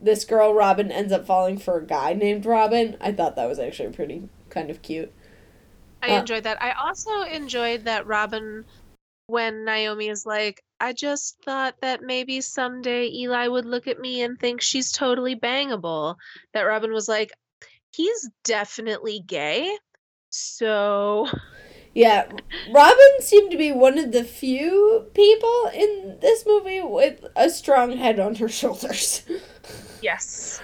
this 0.00 0.24
girl 0.24 0.52
Robin 0.52 0.90
ends 0.90 1.12
up 1.12 1.24
falling 1.24 1.58
for 1.58 1.78
a 1.78 1.86
guy 1.86 2.12
named 2.12 2.44
Robin. 2.44 2.96
I 3.00 3.12
thought 3.12 3.36
that 3.36 3.48
was 3.48 3.60
actually 3.60 3.92
pretty 3.92 4.28
kind 4.50 4.68
of 4.68 4.82
cute. 4.82 5.12
I 6.02 6.10
Uh, 6.10 6.18
enjoyed 6.18 6.44
that. 6.44 6.62
I 6.62 6.72
also 6.72 7.22
enjoyed 7.22 7.84
that 7.84 8.06
Robin 8.06 8.64
when 9.26 9.64
Naomi 9.64 10.08
is 10.08 10.26
like, 10.26 10.62
I 10.80 10.92
just 10.92 11.38
thought 11.44 11.76
that 11.80 12.02
maybe 12.02 12.40
someday 12.40 13.06
Ely 13.08 13.46
would 13.48 13.64
look 13.64 13.86
at 13.88 14.00
me 14.00 14.22
and 14.22 14.38
think 14.38 14.60
she's 14.60 14.92
totally 14.92 15.36
bangable. 15.36 16.16
That 16.54 16.62
Robin 16.62 16.92
was 16.92 17.08
like, 17.08 17.32
he's 17.92 18.28
definitely 18.44 19.20
gay. 19.26 19.76
So 20.30 21.28
Yeah, 21.94 22.26
Robin 22.66 23.20
seemed 23.20 23.50
to 23.50 23.58
be 23.58 23.70
one 23.72 23.98
of 23.98 24.12
the 24.12 24.24
few 24.24 25.10
people 25.14 25.70
in 25.74 26.18
this 26.20 26.44
movie 26.46 26.80
with 26.80 27.24
a 27.36 27.50
strong 27.50 27.96
head 27.98 28.18
on 28.18 28.36
her 28.36 28.48
shoulders. 28.60 29.22
Yes. 30.00 30.62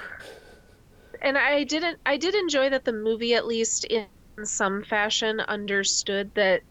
And 1.23 1.39
I 1.39 1.65
didn't 1.65 1.99
I 2.07 2.17
did 2.17 2.35
enjoy 2.35 2.71
that 2.71 2.85
the 2.85 2.93
movie 2.93 3.35
at 3.35 3.47
least 3.47 3.85
in 3.85 4.09
some 4.47 4.83
fashion 4.85 5.41
understood 5.41 6.33
that 6.35 6.63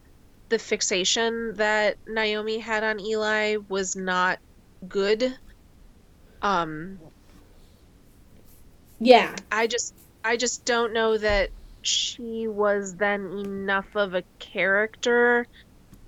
the 0.50 0.58
fixation 0.58 1.54
that 1.56 1.98
Naomi 2.06 2.58
had 2.58 2.84
on 2.84 3.00
Ely 3.00 3.56
was 3.68 3.96
not 3.96 4.38
good. 4.88 5.36
Um 6.42 7.00
yeah, 8.98 9.34
I 9.50 9.66
just 9.66 9.94
I 10.24 10.36
just 10.36 10.64
don't 10.64 10.92
know 10.92 11.16
that 11.18 11.50
she 11.82 12.46
was 12.48 12.96
then 12.96 13.20
enough 13.32 13.88
of 13.94 14.14
a 14.14 14.24
character 14.40 15.46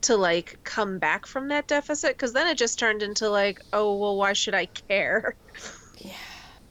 to 0.02 0.16
like 0.16 0.58
come 0.64 0.98
back 0.98 1.26
from 1.26 1.48
that 1.48 1.68
deficit 1.68 2.12
because 2.12 2.32
then 2.32 2.48
it 2.48 2.58
just 2.58 2.78
turned 2.78 3.02
into 3.02 3.28
like 3.30 3.58
oh 3.72 3.96
well 3.98 4.16
why 4.16 4.32
should 4.34 4.54
I 4.54 4.68
care 4.88 5.36
yeah, 6.00 6.12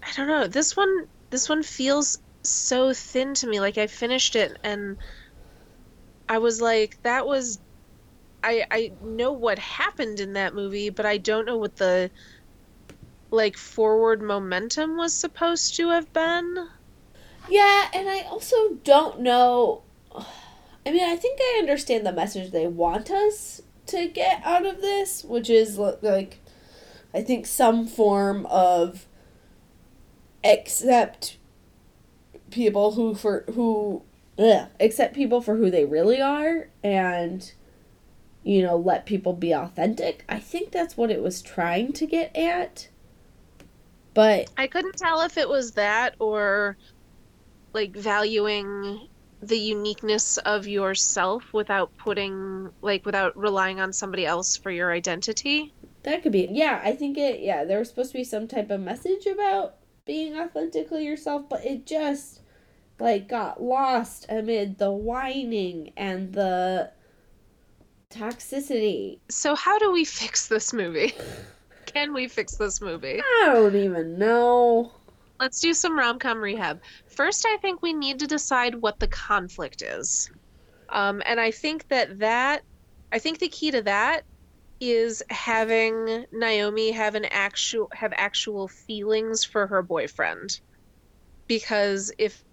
I 0.04 0.12
don't 0.16 0.28
know. 0.28 0.48
This 0.48 0.76
one 0.76 0.90
this 1.32 1.50
one 1.50 1.64
feels 1.64 2.18
so 2.44 2.94
thin 2.94 3.34
to 3.36 3.48
me. 3.48 3.60
Like 3.60 3.78
I 3.78 3.88
finished 3.88 4.36
it 4.36 4.58
and 4.64 4.98
I 6.28 6.38
was 6.38 6.62
like 6.62 7.02
that 7.04 7.26
was 7.28 7.60
I 8.44 8.66
I 8.72 8.92
know 9.04 9.32
what 9.32 9.60
happened 9.60 10.20
in 10.20 10.34
that 10.34 10.54
movie, 10.54 10.90
but 10.90 11.06
I 11.06 11.18
don't 11.18 11.46
know 11.46 11.58
what 11.58 11.78
the 11.78 12.10
like 13.32 13.58
forward 13.58 14.22
momentum 14.22 14.98
was 14.98 15.14
supposed 15.14 15.76
to 15.76 15.90
have 15.90 16.12
been. 16.14 16.68
yeah, 17.50 17.90
and 17.94 18.10
I 18.10 18.22
also 18.22 18.76
don't 18.84 19.20
know. 19.22 19.84
I 20.86 20.92
mean, 20.92 21.04
I 21.04 21.16
think 21.18 21.40
I 21.42 21.58
understand 21.60 22.06
the 22.06 22.12
message 22.12 22.52
they 22.52 22.66
want 22.66 23.12
us 23.12 23.62
to 23.88 24.08
get 24.08 24.42
out 24.44 24.66
of 24.66 24.82
this, 24.82 25.24
which 25.24 25.50
is 25.50 25.78
like, 25.78 26.40
I 27.14 27.22
think 27.22 27.46
some 27.46 27.86
form 27.86 28.46
of 28.48 29.06
accept 30.44 31.38
people 32.52 32.94
who 32.94 33.16
for 33.16 33.44
who 33.54 34.04
ugh, 34.38 34.68
accept 34.80 35.16
people 35.16 35.42
for 35.42 35.56
who 35.56 35.70
they 35.70 35.86
really 35.86 36.22
are 36.22 36.70
and 36.84 37.52
you 38.44 38.62
know 38.62 38.78
let 38.78 39.06
people 39.06 39.34
be 39.34 39.54
authentic. 39.54 40.24
I 40.30 40.40
think 40.40 40.72
that's 40.72 40.98
what 40.98 41.12
it 41.12 41.22
was 41.22 41.42
trying 41.42 41.94
to 41.94 42.06
get 42.06 42.36
at. 42.36 42.90
But 44.14 44.50
I 44.58 44.68
couldn't 44.68 44.98
tell 44.98 45.22
if 45.22 45.38
it 45.38 45.48
was 45.48 45.72
that 45.74 46.16
or 46.20 46.78
like 47.74 47.96
valuing 47.96 49.08
the 49.42 49.58
uniqueness 49.58 50.38
of 50.40 50.68
yourself 50.68 51.54
without 51.54 51.96
putting 51.98 52.70
like 52.82 53.06
without 53.06 53.38
relying 53.38 53.80
on 53.80 53.94
somebody 53.94 54.26
else 54.26 54.58
for 54.58 54.72
your 54.72 54.92
identity. 54.92 55.74
that 56.04 56.24
could 56.24 56.32
be 56.32 56.48
yeah 56.52 56.82
i 56.84 56.94
think 56.94 57.18
it 57.18 57.40
yeah 57.42 57.64
there 57.64 57.80
was 57.80 57.90
supposed 57.90 58.12
to 58.12 58.18
be 58.18 58.24
some 58.24 58.48
type 58.48 58.70
of 58.70 58.80
message 58.82 59.26
about 59.26 59.76
being 60.10 60.36
authentically 60.36 61.06
yourself 61.06 61.44
but 61.48 61.64
it 61.64 61.86
just 61.86 62.42
like 63.00 63.28
got 63.30 63.62
lost 63.62 64.26
amid 64.28 64.80
the 64.80 64.92
whining 64.92 65.94
and 65.96 66.34
the 66.34 66.90
toxicity 68.10 69.20
So 69.30 69.54
how 69.54 69.78
do 69.78 69.92
we 69.92 70.04
fix 70.06 70.48
this 70.48 70.74
movie? 70.74 71.14
Can 71.86 72.12
we 72.12 72.28
fix 72.28 72.56
this 72.56 72.82
movie? 72.82 73.20
I 73.20 73.44
don't 73.54 73.76
even 73.76 74.18
know. 74.18 74.92
let's 75.40 75.60
do 75.62 75.74
some 75.76 75.98
rom-com 75.98 76.40
rehab. 76.40 76.82
First, 77.08 77.46
I 77.48 77.58
think 77.58 77.82
we 77.84 77.94
need 77.94 78.18
to 78.20 78.28
decide 78.28 78.76
what 78.76 79.00
the 79.00 79.08
conflict 79.08 79.82
is. 79.84 80.32
Um, 80.90 81.22
and 81.26 81.40
I 81.40 81.52
think 81.52 81.88
that 81.90 82.18
that 82.20 82.64
I 83.12 83.20
think 83.20 83.38
the 83.40 83.48
key 83.48 83.70
to 83.72 83.82
that 83.84 84.22
is 84.80 85.22
having 85.30 86.26
Naomi 86.32 86.92
have 86.92 87.16
an 87.16 87.26
actual 87.26 87.90
have 87.94 88.14
actual 88.16 88.68
feelings 88.68 89.44
for 89.44 89.68
her 89.68 89.82
boyfriend. 89.82 90.60
Because 91.48 92.12
if 92.18 92.44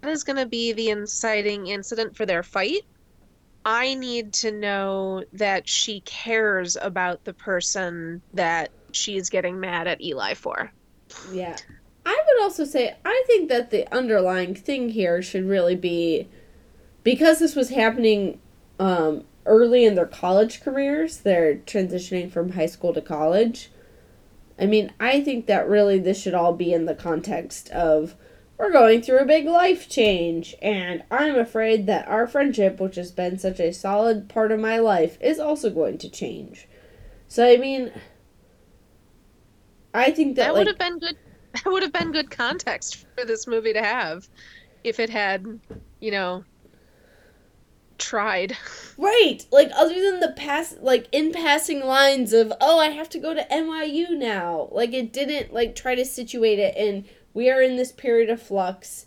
that 0.00 0.10
is 0.10 0.24
going 0.24 0.36
to 0.36 0.46
be 0.46 0.72
the 0.72 0.90
inciting 0.90 1.66
incident 1.68 2.16
for 2.16 2.26
their 2.26 2.42
fight, 2.42 2.82
I 3.64 3.94
need 3.94 4.32
to 4.34 4.52
know 4.52 5.24
that 5.32 5.68
she 5.68 6.00
cares 6.00 6.76
about 6.80 7.24
the 7.24 7.34
person 7.34 8.22
that 8.34 8.70
she's 8.92 9.28
getting 9.28 9.60
mad 9.60 9.86
at 9.86 10.00
Ely 10.00 10.34
for. 10.34 10.72
Yeah. 11.32 11.56
I 12.04 12.20
would 12.26 12.42
also 12.42 12.64
say 12.64 12.96
I 13.04 13.24
think 13.26 13.48
that 13.48 13.70
the 13.70 13.92
underlying 13.94 14.54
thing 14.54 14.90
here 14.90 15.20
should 15.22 15.44
really 15.44 15.74
be 15.74 16.28
because 17.02 17.38
this 17.38 17.56
was 17.56 17.70
happening 17.70 18.40
um, 18.78 19.24
early 19.46 19.84
in 19.84 19.94
their 19.94 20.06
college 20.06 20.60
careers, 20.60 21.18
they're 21.18 21.56
transitioning 21.56 22.30
from 22.30 22.52
high 22.52 22.66
school 22.66 22.92
to 22.94 23.00
college. 23.00 23.70
I 24.58 24.66
mean, 24.66 24.92
I 24.98 25.20
think 25.20 25.46
that 25.46 25.68
really 25.68 25.98
this 25.98 26.20
should 26.20 26.34
all 26.34 26.52
be 26.52 26.72
in 26.72 26.86
the 26.86 26.94
context 26.94 27.68
of 27.70 28.14
we're 28.58 28.72
going 28.72 29.02
through 29.02 29.18
a 29.18 29.26
big 29.26 29.46
life 29.46 29.88
change, 29.88 30.54
and 30.62 31.04
I'm 31.10 31.36
afraid 31.36 31.86
that 31.86 32.08
our 32.08 32.26
friendship, 32.26 32.80
which 32.80 32.96
has 32.96 33.12
been 33.12 33.38
such 33.38 33.60
a 33.60 33.72
solid 33.72 34.28
part 34.28 34.50
of 34.50 34.60
my 34.60 34.78
life, 34.78 35.18
is 35.20 35.38
also 35.38 35.68
going 35.68 35.98
to 35.98 36.08
change. 36.08 36.66
So, 37.28 37.46
I 37.46 37.58
mean, 37.58 37.92
I 39.92 40.10
think 40.10 40.36
that, 40.36 40.46
that 40.46 40.54
like, 40.54 40.60
would 40.60 40.66
have 40.68 40.78
been 40.78 40.98
good. 40.98 41.16
That 41.64 41.72
would 41.72 41.82
have 41.84 41.92
been 41.92 42.12
good 42.12 42.30
context 42.30 43.06
for 43.16 43.24
this 43.24 43.46
movie 43.46 43.72
to 43.72 43.82
have, 43.82 44.28
if 44.84 45.00
it 45.00 45.08
had, 45.08 45.58
you 46.00 46.10
know, 46.10 46.44
tried. 47.98 48.56
Right. 48.98 49.44
Like 49.52 49.70
other 49.74 49.94
than 49.94 50.20
the 50.20 50.32
pass 50.34 50.74
like 50.80 51.06
in 51.12 51.32
passing 51.32 51.84
lines 51.84 52.32
of, 52.32 52.52
"Oh, 52.60 52.78
I 52.78 52.88
have 52.90 53.10
to 53.10 53.18
go 53.18 53.34
to 53.34 53.46
NYU 53.52 54.16
now." 54.16 54.68
Like 54.72 54.94
it 54.94 55.12
didn't 55.12 55.52
like 55.52 55.74
try 55.74 55.94
to 55.94 56.04
situate 56.04 56.58
it 56.58 56.76
in 56.76 57.04
we 57.34 57.50
are 57.50 57.60
in 57.60 57.76
this 57.76 57.92
period 57.92 58.30
of 58.30 58.40
flux. 58.40 59.06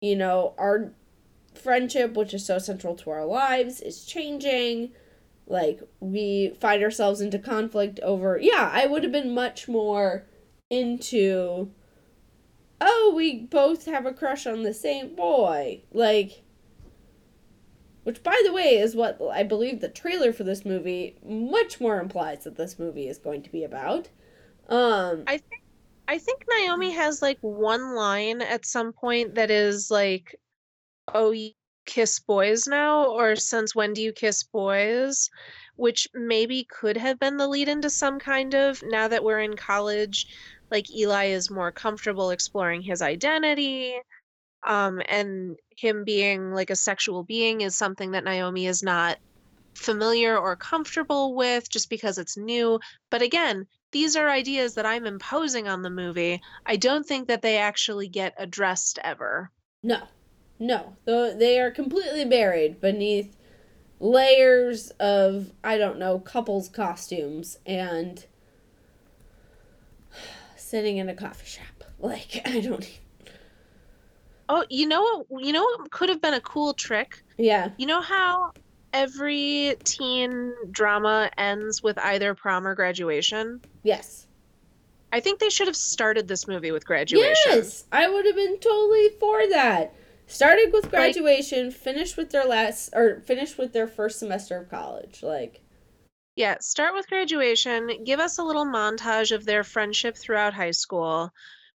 You 0.00 0.16
know, 0.16 0.54
our 0.58 0.92
friendship, 1.54 2.14
which 2.14 2.32
is 2.34 2.46
so 2.46 2.58
central 2.58 2.94
to 2.96 3.10
our 3.10 3.24
lives, 3.24 3.80
is 3.80 4.04
changing. 4.04 4.92
Like 5.46 5.80
we 6.00 6.56
find 6.60 6.82
ourselves 6.82 7.20
into 7.20 7.38
conflict 7.38 7.98
over 8.00 8.38
Yeah, 8.38 8.70
I 8.72 8.86
would 8.86 9.02
have 9.02 9.12
been 9.12 9.34
much 9.34 9.68
more 9.68 10.26
into 10.70 11.72
oh, 12.84 13.12
we 13.14 13.38
both 13.38 13.86
have 13.86 14.06
a 14.06 14.12
crush 14.12 14.46
on 14.46 14.62
the 14.62 14.74
same 14.74 15.14
boy. 15.14 15.82
Like 15.92 16.41
which, 18.04 18.22
by 18.22 18.40
the 18.44 18.52
way, 18.52 18.76
is 18.78 18.96
what 18.96 19.20
I 19.32 19.42
believe 19.42 19.80
the 19.80 19.88
trailer 19.88 20.32
for 20.32 20.44
this 20.44 20.64
movie 20.64 21.16
much 21.24 21.80
more 21.80 22.00
implies 22.00 22.44
that 22.44 22.56
this 22.56 22.78
movie 22.78 23.08
is 23.08 23.18
going 23.18 23.42
to 23.42 23.50
be 23.50 23.64
about. 23.64 24.08
Um, 24.68 25.24
I 25.26 25.38
think 25.38 25.62
I 26.08 26.18
think 26.18 26.44
Naomi 26.48 26.92
has 26.92 27.22
like 27.22 27.38
one 27.40 27.94
line 27.94 28.42
at 28.42 28.66
some 28.66 28.92
point 28.92 29.34
that 29.36 29.50
is 29.50 29.90
like, 29.90 30.36
"Oh, 31.14 31.30
you 31.30 31.52
kiss 31.86 32.18
boys 32.18 32.66
now," 32.66 33.06
or 33.06 33.36
"Since 33.36 33.74
when 33.74 33.92
do 33.92 34.02
you 34.02 34.12
kiss 34.12 34.42
boys?" 34.42 35.30
Which 35.76 36.08
maybe 36.12 36.64
could 36.64 36.96
have 36.96 37.18
been 37.18 37.36
the 37.36 37.48
lead 37.48 37.68
into 37.68 37.88
some 37.88 38.18
kind 38.18 38.54
of 38.54 38.82
now 38.84 39.08
that 39.08 39.24
we're 39.24 39.40
in 39.40 39.56
college, 39.56 40.26
like 40.70 40.90
Ely 40.90 41.26
is 41.26 41.50
more 41.50 41.72
comfortable 41.72 42.30
exploring 42.30 42.82
his 42.82 43.00
identity 43.00 43.96
um, 44.64 45.00
and 45.08 45.56
him 45.76 46.04
being 46.04 46.52
like 46.52 46.70
a 46.70 46.76
sexual 46.76 47.24
being 47.24 47.62
is 47.62 47.76
something 47.76 48.12
that 48.12 48.24
Naomi 48.24 48.66
is 48.66 48.82
not 48.82 49.18
familiar 49.74 50.36
or 50.36 50.56
comfortable 50.56 51.34
with 51.34 51.68
just 51.70 51.90
because 51.90 52.18
it's 52.18 52.36
new. 52.36 52.78
But 53.10 53.22
again, 53.22 53.66
these 53.92 54.16
are 54.16 54.28
ideas 54.28 54.74
that 54.74 54.86
I'm 54.86 55.06
imposing 55.06 55.68
on 55.68 55.82
the 55.82 55.90
movie. 55.90 56.40
I 56.66 56.76
don't 56.76 57.06
think 57.06 57.28
that 57.28 57.42
they 57.42 57.58
actually 57.58 58.08
get 58.08 58.34
addressed 58.38 58.98
ever. 59.02 59.50
No, 59.82 60.02
no. 60.58 60.96
They 61.04 61.60
are 61.60 61.70
completely 61.70 62.24
buried 62.24 62.80
beneath 62.80 63.36
layers 64.00 64.90
of, 64.92 65.52
I 65.62 65.78
don't 65.78 65.98
know, 65.98 66.18
couples' 66.18 66.68
costumes 66.68 67.58
and 67.66 68.24
sitting 70.56 70.96
in 70.96 71.08
a 71.08 71.14
coffee 71.14 71.46
shop. 71.46 71.84
Like, 71.98 72.40
I 72.46 72.60
don't 72.60 72.88
Oh, 74.52 74.66
you 74.68 74.86
know 74.86 75.24
what? 75.26 75.44
You 75.44 75.52
know 75.52 75.62
what 75.62 75.90
could 75.90 76.10
have 76.10 76.20
been 76.20 76.34
a 76.34 76.40
cool 76.42 76.74
trick. 76.74 77.22
Yeah. 77.38 77.70
You 77.78 77.86
know 77.86 78.02
how 78.02 78.52
every 78.92 79.76
teen 79.84 80.52
drama 80.70 81.30
ends 81.38 81.82
with 81.82 81.98
either 81.98 82.34
prom 82.34 82.66
or 82.66 82.74
graduation. 82.74 83.62
Yes. 83.82 84.26
I 85.10 85.20
think 85.20 85.40
they 85.40 85.48
should 85.48 85.68
have 85.68 85.76
started 85.76 86.28
this 86.28 86.46
movie 86.46 86.70
with 86.70 86.84
graduation. 86.84 87.34
Yes, 87.46 87.84
I 87.92 88.10
would 88.10 88.26
have 88.26 88.36
been 88.36 88.58
totally 88.58 89.08
for 89.18 89.48
that. 89.48 89.94
Started 90.26 90.70
with 90.70 90.90
graduation, 90.90 91.66
like, 91.66 91.74
finished 91.74 92.18
with 92.18 92.30
their 92.30 92.44
last 92.44 92.90
or 92.94 93.20
finished 93.20 93.56
with 93.56 93.72
their 93.72 93.86
first 93.86 94.18
semester 94.18 94.58
of 94.58 94.68
college. 94.68 95.22
Like 95.22 95.62
Yeah, 96.36 96.56
start 96.60 96.92
with 96.92 97.08
graduation, 97.08 98.04
give 98.04 98.20
us 98.20 98.36
a 98.36 98.44
little 98.44 98.66
montage 98.66 99.32
of 99.32 99.46
their 99.46 99.64
friendship 99.64 100.14
throughout 100.16 100.52
high 100.52 100.70
school 100.72 101.30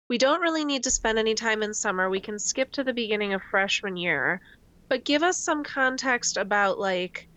we 0.09 0.17
don't 0.17 0.41
really 0.41 0.65
need 0.65 0.83
to 0.83 0.91
spend 0.91 1.17
any 1.19 1.35
time 1.35 1.63
in 1.63 1.73
summer. 1.73 2.09
We 2.09 2.21
can 2.21 2.39
skip 2.39 2.71
to 2.73 2.83
the 2.83 2.93
beginning 2.93 3.33
of 3.33 3.41
freshman 3.51 3.97
year. 3.97 4.39
But 4.89 5.05
give 5.05 5.23
us 5.23 5.39
some 5.43 5.63
context 5.63 6.37
about 6.37 6.79
like 6.79 7.27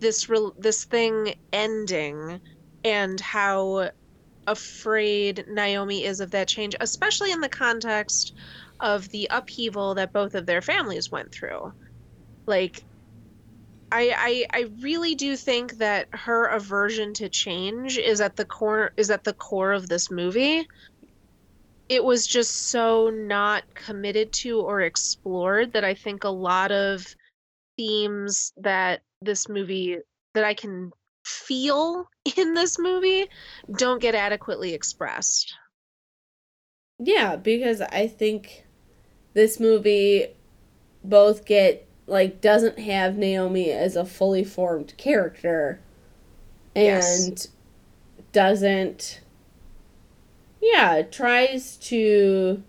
this 0.00 0.28
re- 0.28 0.52
this 0.58 0.84
thing 0.86 1.34
ending 1.52 2.40
and 2.82 3.20
how 3.20 3.90
afraid 4.46 5.44
Naomi 5.48 6.04
is 6.04 6.20
of 6.20 6.30
that 6.32 6.48
change, 6.48 6.74
especially 6.80 7.32
in 7.32 7.40
the 7.40 7.48
context 7.48 8.32
of 8.80 9.08
the 9.10 9.28
upheaval 9.30 9.94
that 9.94 10.12
both 10.12 10.34
of 10.34 10.46
their 10.46 10.62
families 10.62 11.10
went 11.10 11.32
through. 11.32 11.72
Like 12.46 12.84
I, 13.92 14.46
I 14.52 14.60
I 14.60 14.62
really 14.82 15.14
do 15.14 15.36
think 15.36 15.74
that 15.78 16.08
her 16.12 16.46
aversion 16.46 17.14
to 17.14 17.28
change 17.28 17.96
is 17.96 18.20
at 18.20 18.36
the 18.36 18.44
core 18.44 18.92
is 18.96 19.10
at 19.10 19.24
the 19.24 19.34
core 19.34 19.72
of 19.72 19.88
this 19.88 20.10
movie 20.10 20.66
it 21.88 22.02
was 22.02 22.26
just 22.26 22.68
so 22.68 23.10
not 23.10 23.62
committed 23.74 24.32
to 24.32 24.60
or 24.60 24.80
explored 24.80 25.72
that 25.72 25.84
I 25.84 25.94
think 25.94 26.24
a 26.24 26.30
lot 26.30 26.72
of 26.72 27.06
themes 27.76 28.52
that 28.56 29.02
this 29.20 29.48
movie 29.48 29.98
that 30.34 30.44
I 30.44 30.54
can 30.54 30.90
feel 31.24 32.08
in 32.36 32.54
this 32.54 32.78
movie 32.78 33.26
don't 33.76 34.00
get 34.00 34.14
adequately 34.14 34.74
expressed. 34.74 35.54
Yeah, 36.98 37.36
because 37.36 37.80
I 37.80 38.06
think 38.06 38.64
this 39.34 39.58
movie 39.58 40.28
both 41.02 41.44
get 41.44 41.86
like 42.06 42.40
doesn't 42.40 42.78
have 42.78 43.16
Naomi 43.16 43.70
as 43.70 43.96
a 43.96 44.04
fully 44.04 44.44
formed 44.44 44.94
character 44.96 45.80
and 46.76 47.30
yes. 47.30 47.48
doesn't 48.32 49.20
yeah, 50.64 51.02
tries 51.02 51.76
to 51.76 52.62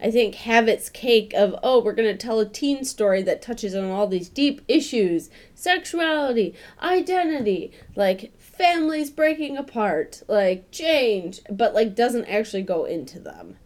I 0.00 0.12
think 0.12 0.36
have 0.36 0.68
its 0.68 0.88
cake 0.88 1.34
of 1.34 1.56
oh, 1.62 1.80
we're 1.82 1.92
going 1.92 2.16
to 2.16 2.16
tell 2.16 2.38
a 2.38 2.48
teen 2.48 2.84
story 2.84 3.22
that 3.22 3.42
touches 3.42 3.74
on 3.74 3.90
all 3.90 4.06
these 4.06 4.28
deep 4.28 4.62
issues, 4.68 5.28
sexuality, 5.54 6.54
identity, 6.80 7.72
like 7.96 8.38
families 8.38 9.10
breaking 9.10 9.56
apart, 9.56 10.22
like 10.28 10.70
change, 10.70 11.40
but 11.50 11.74
like 11.74 11.96
doesn't 11.96 12.26
actually 12.26 12.62
go 12.62 12.84
into 12.84 13.18
them. 13.18 13.56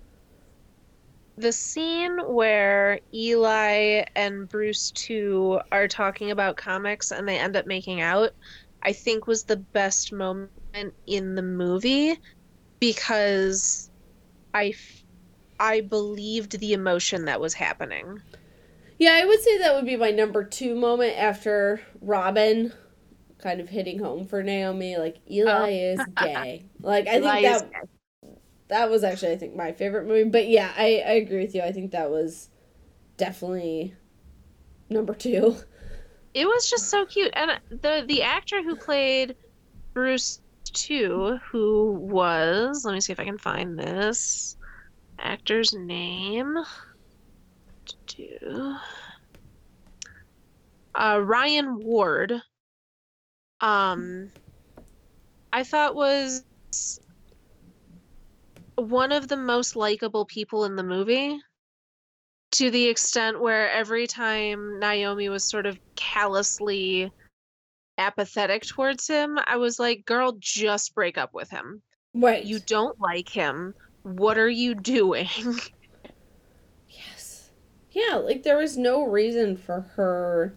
The 1.37 1.53
scene 1.53 2.19
where 2.19 3.01
Ely 3.13 4.05
and 4.15 4.49
Bruce 4.49 4.91
2 4.93 5.61
are 5.71 5.89
talking 5.89 6.31
about 6.31 6.57
comics 6.57 7.11
and 7.11 7.29
they 7.29 7.39
end 7.39 7.57
up 7.57 7.67
making 7.67 8.01
out, 8.01 8.33
I 8.83 8.93
think 8.93 9.27
was 9.27 9.45
the 9.45 9.57
best 9.57 10.13
moment 10.13 10.51
in 11.07 11.35
the 11.35 11.43
movie 11.43 12.19
because 12.83 13.89
I 14.53 14.75
I 15.61 15.83
believed 15.83 16.59
the 16.59 16.73
emotion 16.73 17.27
that 17.27 17.41
was 17.41 17.55
happening. 17.55 18.21
Yeah, 18.99 19.13
I 19.13 19.25
would 19.25 19.41
say 19.41 19.59
that 19.59 19.77
would 19.77 19.87
be 19.87 19.97
my 19.97 20.11
number 20.11 20.43
2 20.43 20.75
moment 20.75 21.17
after 21.17 21.81
Robin 22.01 22.73
kind 23.39 23.61
of 23.61 23.69
hitting 23.69 24.01
home 24.01 24.27
for 24.27 24.43
Naomi 24.43 24.97
like 24.97 25.19
Ely 25.31 25.51
oh. 25.51 25.67
is 25.67 26.01
gay. 26.21 26.65
Like 26.81 27.07
I 27.07 27.19
Ely 27.19 27.43
think 27.43 27.73
that 27.73 27.89
that 28.67 28.91
was 28.91 29.05
actually 29.05 29.31
I 29.31 29.37
think 29.37 29.55
my 29.55 29.71
favorite 29.71 30.09
movie, 30.09 30.29
but 30.29 30.49
yeah, 30.49 30.73
I 30.77 31.05
I 31.07 31.13
agree 31.13 31.43
with 31.43 31.55
you. 31.55 31.63
I 31.63 31.71
think 31.71 31.93
that 31.93 32.11
was 32.11 32.51
definitely 33.17 33.95
number 34.91 35.15
2. 35.15 35.57
It 36.35 36.47
was 36.47 36.71
just 36.71 36.89
so 36.89 37.05
cute 37.05 37.31
and 37.35 37.61
the 37.69 38.05
the 38.09 38.23
actor 38.23 38.63
who 38.63 38.75
played 38.75 39.37
Bruce 39.93 40.41
two, 40.73 41.39
who 41.51 41.93
was, 41.93 42.83
let 42.85 42.95
me 42.95 43.01
see 43.01 43.13
if 43.13 43.21
I 43.21 43.25
can 43.25 43.39
find 43.39 43.79
this. 43.79 44.57
actor's 45.19 45.73
name. 45.73 46.55
Do 48.09 48.77
uh, 50.95 51.21
Ryan 51.23 51.79
Ward. 51.79 52.33
Um, 53.61 54.33
I 55.53 55.65
thought 55.65 55.95
was 55.95 56.45
one 58.77 59.13
of 59.13 59.29
the 59.29 59.37
most 59.37 59.77
likable 59.77 60.27
people 60.27 60.65
in 60.65 60.77
the 60.77 60.83
movie 60.83 61.39
to 62.53 62.71
the 62.71 62.89
extent 62.89 63.41
where 63.41 63.71
every 63.71 64.07
time 64.07 64.79
Naomi 64.79 65.29
was 65.29 65.49
sort 65.49 65.67
of 65.67 65.79
callously 65.97 67.11
apathetic 67.99 68.67
towards 68.67 69.07
him, 69.07 69.39
I 69.47 69.57
was 69.57 69.79
like, 69.79 70.05
girl, 70.05 70.37
just 70.39 70.95
break 70.95 71.19
up 71.19 71.35
with 71.35 71.51
him. 71.51 71.83
Right. 72.15 72.45
You 72.45 72.59
don't 72.61 72.99
like 73.01 73.29
him. 73.29 73.75
What 74.03 74.39
are 74.39 74.49
you 74.49 74.75
doing? 74.75 75.29
yes. 76.89 77.51
Yeah, 77.93 78.17
like 78.17 78.43
there 78.43 78.59
was 78.59 78.77
no 78.77 79.07
reason 79.07 79.57
for 79.57 79.83
her 79.97 80.55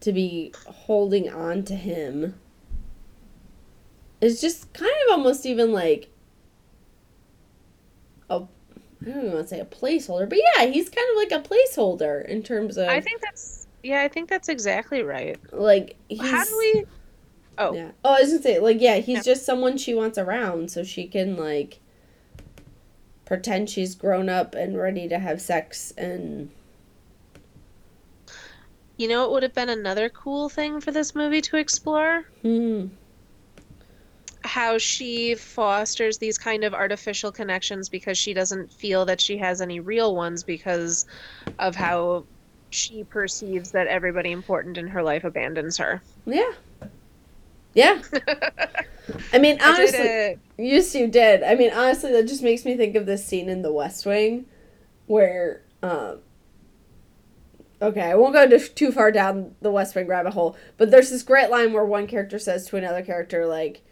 to 0.00 0.12
be 0.12 0.52
holding 0.66 1.28
on 1.28 1.64
to 1.64 1.74
him. 1.74 2.34
It's 4.20 4.40
just 4.40 4.72
kind 4.72 4.92
of 5.06 5.18
almost 5.18 5.46
even 5.46 5.72
like 5.72 6.10
a 8.30 8.42
I 9.06 9.10
don't 9.10 9.32
want 9.32 9.40
to 9.40 9.48
say 9.48 9.60
a 9.60 9.64
placeholder, 9.64 10.28
but 10.28 10.38
yeah, 10.38 10.66
he's 10.66 10.88
kind 10.88 11.06
of 11.10 11.16
like 11.16 11.32
a 11.32 11.48
placeholder 11.48 12.26
in 12.26 12.42
terms 12.42 12.76
of. 12.76 12.88
I 12.88 13.00
think 13.00 13.20
that's 13.20 13.65
yeah, 13.86 14.02
I 14.02 14.08
think 14.08 14.28
that's 14.28 14.48
exactly 14.48 15.02
right. 15.02 15.38
Like, 15.52 15.96
he's, 16.08 16.20
how 16.20 16.44
do 16.44 16.58
we? 16.58 16.84
Oh, 17.58 17.74
yeah. 17.74 17.90
Oh, 18.04 18.14
I 18.14 18.20
was 18.20 18.30
gonna 18.30 18.42
say, 18.42 18.58
like, 18.58 18.80
yeah, 18.80 18.96
he's 18.96 19.18
yeah. 19.18 19.22
just 19.22 19.46
someone 19.46 19.78
she 19.78 19.94
wants 19.94 20.18
around, 20.18 20.70
so 20.70 20.82
she 20.82 21.06
can 21.06 21.36
like 21.36 21.78
pretend 23.24 23.70
she's 23.70 23.94
grown 23.94 24.28
up 24.28 24.54
and 24.54 24.76
ready 24.76 25.08
to 25.08 25.18
have 25.18 25.40
sex 25.40 25.92
and. 25.96 26.50
You 28.98 29.08
know, 29.08 29.26
it 29.26 29.30
would 29.30 29.42
have 29.42 29.54
been 29.54 29.68
another 29.68 30.08
cool 30.08 30.48
thing 30.48 30.80
for 30.80 30.90
this 30.90 31.14
movie 31.14 31.42
to 31.42 31.56
explore. 31.58 32.24
Hmm 32.42 32.86
how 34.46 34.78
she 34.78 35.34
fosters 35.34 36.18
these 36.18 36.38
kind 36.38 36.64
of 36.64 36.72
artificial 36.72 37.32
connections 37.32 37.88
because 37.88 38.16
she 38.16 38.32
doesn't 38.32 38.72
feel 38.72 39.04
that 39.04 39.20
she 39.20 39.36
has 39.36 39.60
any 39.60 39.80
real 39.80 40.14
ones 40.14 40.44
because 40.44 41.04
of 41.58 41.74
how 41.74 42.24
she 42.70 43.04
perceives 43.04 43.70
that 43.72 43.86
everybody 43.86 44.32
important 44.32 44.78
in 44.78 44.88
her 44.88 45.02
life 45.02 45.24
abandons 45.24 45.76
her. 45.78 46.02
Yeah. 46.24 46.52
Yeah. 47.74 48.02
I 49.32 49.38
mean, 49.38 49.58
honestly, 49.60 50.08
I 50.08 50.38
yes, 50.56 50.94
you 50.94 51.06
did. 51.06 51.42
I 51.42 51.54
mean, 51.54 51.70
honestly, 51.72 52.10
that 52.12 52.26
just 52.26 52.42
makes 52.42 52.64
me 52.64 52.76
think 52.76 52.96
of 52.96 53.06
this 53.06 53.24
scene 53.24 53.48
in 53.48 53.62
The 53.62 53.72
West 53.72 54.04
Wing 54.06 54.46
where, 55.06 55.62
um, 55.82 56.18
okay, 57.80 58.02
I 58.02 58.14
won't 58.14 58.34
go 58.34 58.58
too 58.58 58.90
far 58.90 59.12
down 59.12 59.54
the 59.60 59.70
West 59.70 59.94
Wing 59.94 60.06
rabbit 60.06 60.32
hole, 60.32 60.56
but 60.76 60.90
there's 60.90 61.10
this 61.10 61.22
great 61.22 61.50
line 61.50 61.72
where 61.72 61.84
one 61.84 62.06
character 62.06 62.38
says 62.38 62.66
to 62.68 62.76
another 62.76 63.02
character, 63.02 63.46
like, 63.46 63.82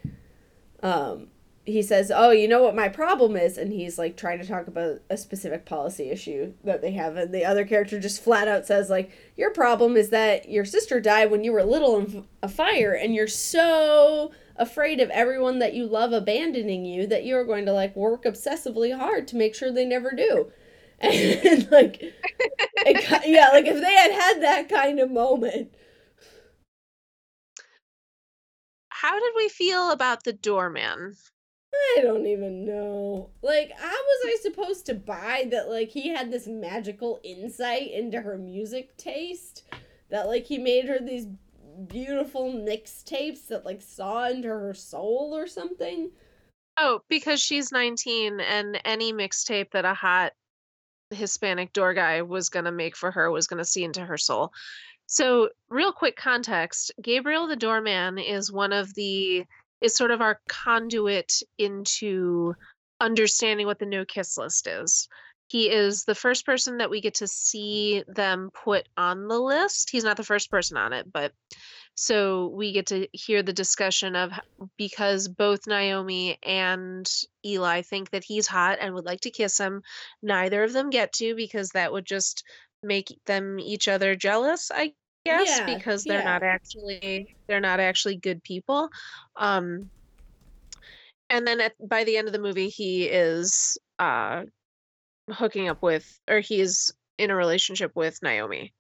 um, 0.83 1.29
he 1.67 1.83
says, 1.83 2.13
"Oh, 2.15 2.31
you 2.31 2.47
know 2.49 2.63
what 2.63 2.75
my 2.75 2.89
problem 2.89 3.37
is," 3.37 3.57
and 3.59 3.73
he's 3.73 3.99
like 3.99 4.17
trying 4.17 4.39
to 4.41 4.47
talk 4.47 4.67
about 4.69 5.01
a 5.11 5.17
specific 5.17 5.65
policy 5.65 6.11
issue 6.11 6.53
that 6.65 6.83
they 6.83 6.93
have, 6.93 7.17
and 7.17 7.33
the 7.35 7.45
other 7.45 7.65
character 7.65 7.99
just 8.01 8.23
flat 8.23 8.49
out 8.49 8.67
says, 8.67 8.91
"Like 8.91 9.11
your 9.37 9.51
problem 9.51 9.97
is 9.97 10.11
that 10.11 10.49
your 10.49 10.65
sister 10.65 11.01
died 11.01 11.31
when 11.31 11.45
you 11.45 11.53
were 11.53 11.65
little 11.65 11.99
in 11.99 12.25
a 12.43 12.49
fire, 12.49 12.93
and 12.93 13.15
you're 13.15 13.27
so 13.29 14.33
afraid 14.57 15.01
of 15.01 15.11
everyone 15.11 15.59
that 15.59 15.75
you 15.75 15.87
love 15.87 16.13
abandoning 16.13 16.85
you 16.85 17.07
that 17.07 17.25
you're 17.25 17.45
going 17.45 17.67
to 17.67 17.73
like 17.73 17.97
work 17.97 18.25
obsessively 18.25 18.97
hard 18.97 19.27
to 19.29 19.37
make 19.37 19.55
sure 19.55 19.71
they 19.73 19.87
never 19.87 20.11
do." 20.13 20.51
And 21.01 21.71
like, 21.71 21.99
it, 22.03 23.27
yeah, 23.27 23.49
like 23.53 23.67
if 23.67 23.81
they 23.81 23.95
had 23.95 24.13
had 24.13 24.43
that 24.43 24.69
kind 24.69 25.01
of 25.01 25.11
moment 25.11 25.71
how 28.89 29.19
did 29.21 29.33
we 29.37 29.51
feel 29.51 29.91
about 29.91 30.25
the 30.25 30.33
doorman? 30.33 31.17
I 31.97 32.01
don't 32.03 32.27
even 32.27 32.65
know. 32.65 33.31
Like, 33.43 33.73
how 33.77 33.91
was 33.91 34.27
I 34.27 34.39
supposed 34.43 34.87
to 34.87 34.95
buy 34.95 35.47
that, 35.51 35.69
like, 35.69 35.89
he 35.89 36.09
had 36.09 36.31
this 36.31 36.47
magical 36.47 37.21
insight 37.23 37.91
into 37.91 38.21
her 38.21 38.37
music 38.39 38.97
taste? 38.97 39.65
That, 40.11 40.27
like, 40.27 40.47
he 40.47 40.59
made 40.59 40.87
her 40.87 40.99
these 40.99 41.27
beautiful 41.89 42.53
mixtapes 42.53 43.49
that, 43.49 43.65
like, 43.65 43.83
saw 43.83 44.29
into 44.29 44.49
her 44.49 44.75
soul 44.75 45.33
or 45.35 45.47
something? 45.47 46.11
Oh, 46.77 47.01
because 47.09 47.41
she's 47.41 47.73
19 47.73 48.41
and 48.41 48.81
any 48.85 49.13
mixtape 49.13 49.71
that 49.73 49.85
a 49.85 49.95
hot 49.95 50.33
Hispanic 51.11 51.73
door 51.73 51.95
guy 51.95 52.23
was 52.23 52.49
going 52.49 52.65
to 52.65 52.73
make 52.73 52.97
for 52.97 53.11
her 53.11 53.31
was 53.31 53.47
going 53.47 53.59
to 53.59 53.65
see 53.65 53.85
into 53.85 54.05
her 54.05 54.19
soul. 54.19 54.53
So, 55.07 55.51
real 55.69 55.93
quick 55.93 56.17
context 56.17 56.91
Gabriel 57.01 57.47
the 57.47 57.57
doorman 57.57 58.19
is 58.19 58.51
one 58.51 58.73
of 58.73 58.93
the, 58.95 59.45
is 59.85 59.95
sort 59.95 60.11
of 60.11 60.23
our 60.23 60.41
conduit 60.49 61.35
into 61.59 62.55
understanding 63.01 63.67
what 63.67 63.79
the 63.79 63.87
no 63.87 64.05
kiss 64.07 64.39
list 64.39 64.67
is. 64.67 65.09
He 65.49 65.71
is 65.71 66.05
the 66.05 66.15
first 66.15 66.47
person 66.47 66.79
that 66.79 66.89
we 66.89 67.03
get 67.03 67.17
to 67.17 67.29
see 67.29 68.03
them 68.09 68.51
put 68.65 68.89
on 68.97 69.29
the 69.29 69.39
list. 69.39 69.91
He's 69.91 70.03
not 70.03 70.17
the 70.17 70.25
first 70.25 70.51
person 70.51 70.79
on 70.79 70.95
it, 70.95 71.13
but 71.13 71.33
so 71.95 72.49
we 72.49 72.73
get 72.73 72.87
to 72.87 73.07
hear 73.13 73.43
the 73.43 73.53
discussion 73.53 74.17
of 74.17 74.33
because 74.79 75.29
both 75.29 75.67
Naomi 75.67 76.39
and 76.43 77.07
Ely 77.45 77.83
think 77.83 78.11
that 78.11 78.25
he's 78.25 78.47
hot 78.47 78.79
and 78.81 78.95
would 78.95 79.05
like 79.05 79.21
to 79.21 79.31
kiss 79.31 79.59
him. 79.59 79.83
Neither 80.23 80.65
of 80.65 80.73
them 80.73 80.89
get 80.89 81.13
to 81.15 81.35
because 81.37 81.69
that 81.71 81.93
would 81.93 82.07
just 82.07 82.43
make 82.83 83.19
them 83.27 83.61
each 83.61 83.87
other 83.87 84.17
jealous, 84.17 84.71
I 84.75 84.95
guess, 85.25 85.49
yeah, 85.49 85.75
because 85.75 86.05
they're 86.05 86.19
yeah. 86.21 86.25
not 86.25 86.43
actually 86.43 87.35
they're 87.47 87.61
not 87.61 87.81
actually 87.81 88.17
good 88.17 88.43
people. 88.43 88.89
Um 89.37 89.91
and 91.31 91.47
then 91.47 91.61
at, 91.61 91.73
by 91.89 92.05
the 92.05 92.17
end 92.17 92.29
of 92.29 92.33
the 92.33 92.39
movie 92.39 92.69
he 92.69 93.05
is 93.05 93.79
uh 93.99 94.43
hooking 95.31 95.69
up 95.69 95.83
with 95.83 96.21
or 96.29 96.41
he's 96.41 96.93
in 97.19 97.31
a 97.31 97.35
relationship 97.37 97.93
with 97.95 98.23
Naomi. 98.23 98.73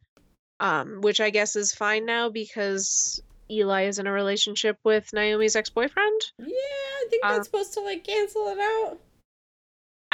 Um 0.60 1.00
which 1.00 1.20
I 1.20 1.30
guess 1.30 1.56
is 1.56 1.72
fine 1.72 2.06
now 2.06 2.28
because 2.28 3.22
Ely 3.50 3.84
is 3.84 3.98
in 3.98 4.06
a 4.06 4.12
relationship 4.12 4.78
with 4.84 5.12
Naomi's 5.12 5.56
ex-boyfriend. 5.56 6.20
Yeah, 6.38 6.46
I 6.48 7.06
think 7.10 7.22
that's 7.22 7.40
uh, 7.40 7.42
supposed 7.44 7.74
to 7.74 7.80
like 7.80 8.04
cancel 8.04 8.48
it 8.48 8.58
out. 8.58 8.98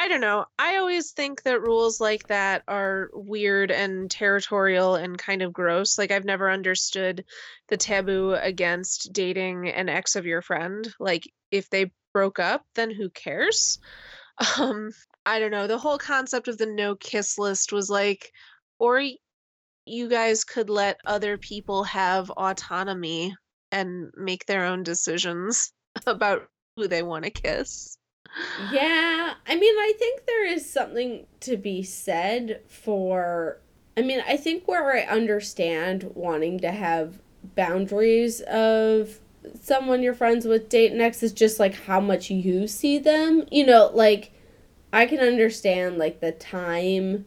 I 0.00 0.08
don't 0.08 0.22
know. 0.22 0.46
I 0.58 0.76
always 0.76 1.10
think 1.10 1.42
that 1.42 1.60
rules 1.60 2.00
like 2.00 2.26
that 2.28 2.62
are 2.66 3.10
weird 3.12 3.70
and 3.70 4.10
territorial 4.10 4.94
and 4.94 5.18
kind 5.18 5.42
of 5.42 5.52
gross. 5.52 5.98
Like 5.98 6.10
I've 6.10 6.24
never 6.24 6.50
understood 6.50 7.22
the 7.68 7.76
taboo 7.76 8.32
against 8.32 9.12
dating 9.12 9.68
an 9.68 9.90
ex 9.90 10.16
of 10.16 10.24
your 10.24 10.40
friend. 10.40 10.90
Like 10.98 11.30
if 11.50 11.68
they 11.68 11.92
broke 12.14 12.38
up, 12.38 12.64
then 12.74 12.90
who 12.90 13.10
cares? 13.10 13.78
Um 14.58 14.90
I 15.26 15.38
don't 15.38 15.50
know. 15.50 15.66
The 15.66 15.76
whole 15.76 15.98
concept 15.98 16.48
of 16.48 16.56
the 16.56 16.64
no 16.64 16.94
kiss 16.94 17.36
list 17.36 17.70
was 17.74 17.90
like 17.90 18.32
or 18.78 19.02
you 19.84 20.08
guys 20.08 20.44
could 20.44 20.70
let 20.70 20.96
other 21.04 21.36
people 21.36 21.84
have 21.84 22.30
autonomy 22.30 23.36
and 23.70 24.10
make 24.16 24.46
their 24.46 24.64
own 24.64 24.82
decisions 24.82 25.74
about 26.06 26.48
who 26.76 26.88
they 26.88 27.02
want 27.02 27.26
to 27.26 27.30
kiss. 27.30 27.98
Yeah, 28.73 29.35
I 29.47 29.55
mean, 29.57 29.75
I 29.77 29.93
think 29.99 30.27
there 30.27 30.47
is 30.47 30.71
something 30.71 31.27
to 31.40 31.57
be 31.57 31.83
said 31.83 32.61
for. 32.69 33.59
I 33.97 34.03
mean, 34.03 34.23
I 34.27 34.37
think 34.37 34.69
where 34.69 34.93
I 34.93 35.01
understand 35.03 36.11
wanting 36.14 36.61
to 36.61 36.71
have 36.71 37.21
boundaries 37.57 38.40
of 38.43 39.19
someone 39.61 40.03
you're 40.03 40.14
friends 40.14 40.47
with 40.47 40.69
date 40.69 40.93
next 40.93 41.23
is 41.23 41.33
just 41.33 41.59
like 41.59 41.75
how 41.75 42.01
much 42.01 42.31
you 42.31 42.66
see 42.66 42.99
them. 42.99 43.45
You 43.51 43.66
know, 43.66 43.90
like 43.93 44.33
I 44.93 45.07
can 45.07 45.21
understand 45.21 45.99
like 45.99 46.21
the 46.21 46.33
time 46.33 47.25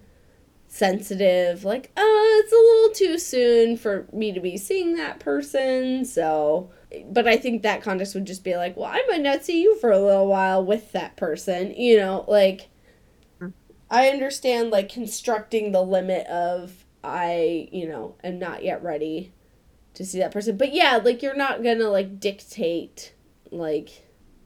sensitive, 0.67 1.63
like, 1.63 1.91
uh, 1.95 2.01
it's 2.01 2.51
a 2.51 2.55
little 2.55 2.95
too 2.95 3.19
soon 3.19 3.77
for 3.77 4.07
me 4.11 4.31
to 4.31 4.39
be 4.39 4.57
seeing 4.57 4.95
that 4.95 5.19
person, 5.19 6.03
so 6.03 6.71
but 7.05 7.27
I 7.27 7.37
think 7.37 7.61
that 7.61 7.81
context 7.81 8.13
would 8.15 8.25
just 8.25 8.43
be 8.43 8.55
like, 8.55 8.77
well, 8.77 8.89
I 8.91 9.03
might 9.09 9.21
not 9.21 9.43
see 9.43 9.61
you 9.61 9.77
for 9.79 9.91
a 9.91 9.99
little 9.99 10.27
while 10.27 10.63
with 10.63 10.91
that 10.91 11.15
person, 11.15 11.73
you 11.75 11.97
know, 11.97 12.25
like 12.27 12.69
hmm. 13.39 13.49
I 13.89 14.09
understand 14.09 14.71
like 14.71 14.89
constructing 14.89 15.71
the 15.71 15.81
limit 15.81 16.27
of 16.27 16.85
I, 17.03 17.69
you 17.71 17.87
know, 17.87 18.15
am 18.23 18.39
not 18.39 18.63
yet 18.63 18.83
ready 18.83 19.33
to 19.95 20.05
see 20.05 20.19
that 20.19 20.31
person. 20.31 20.57
But 20.57 20.73
yeah, 20.73 20.99
like 21.03 21.21
you're 21.21 21.35
not 21.35 21.63
going 21.63 21.79
to 21.79 21.89
like 21.89 22.19
dictate 22.19 23.13
like 23.51 23.89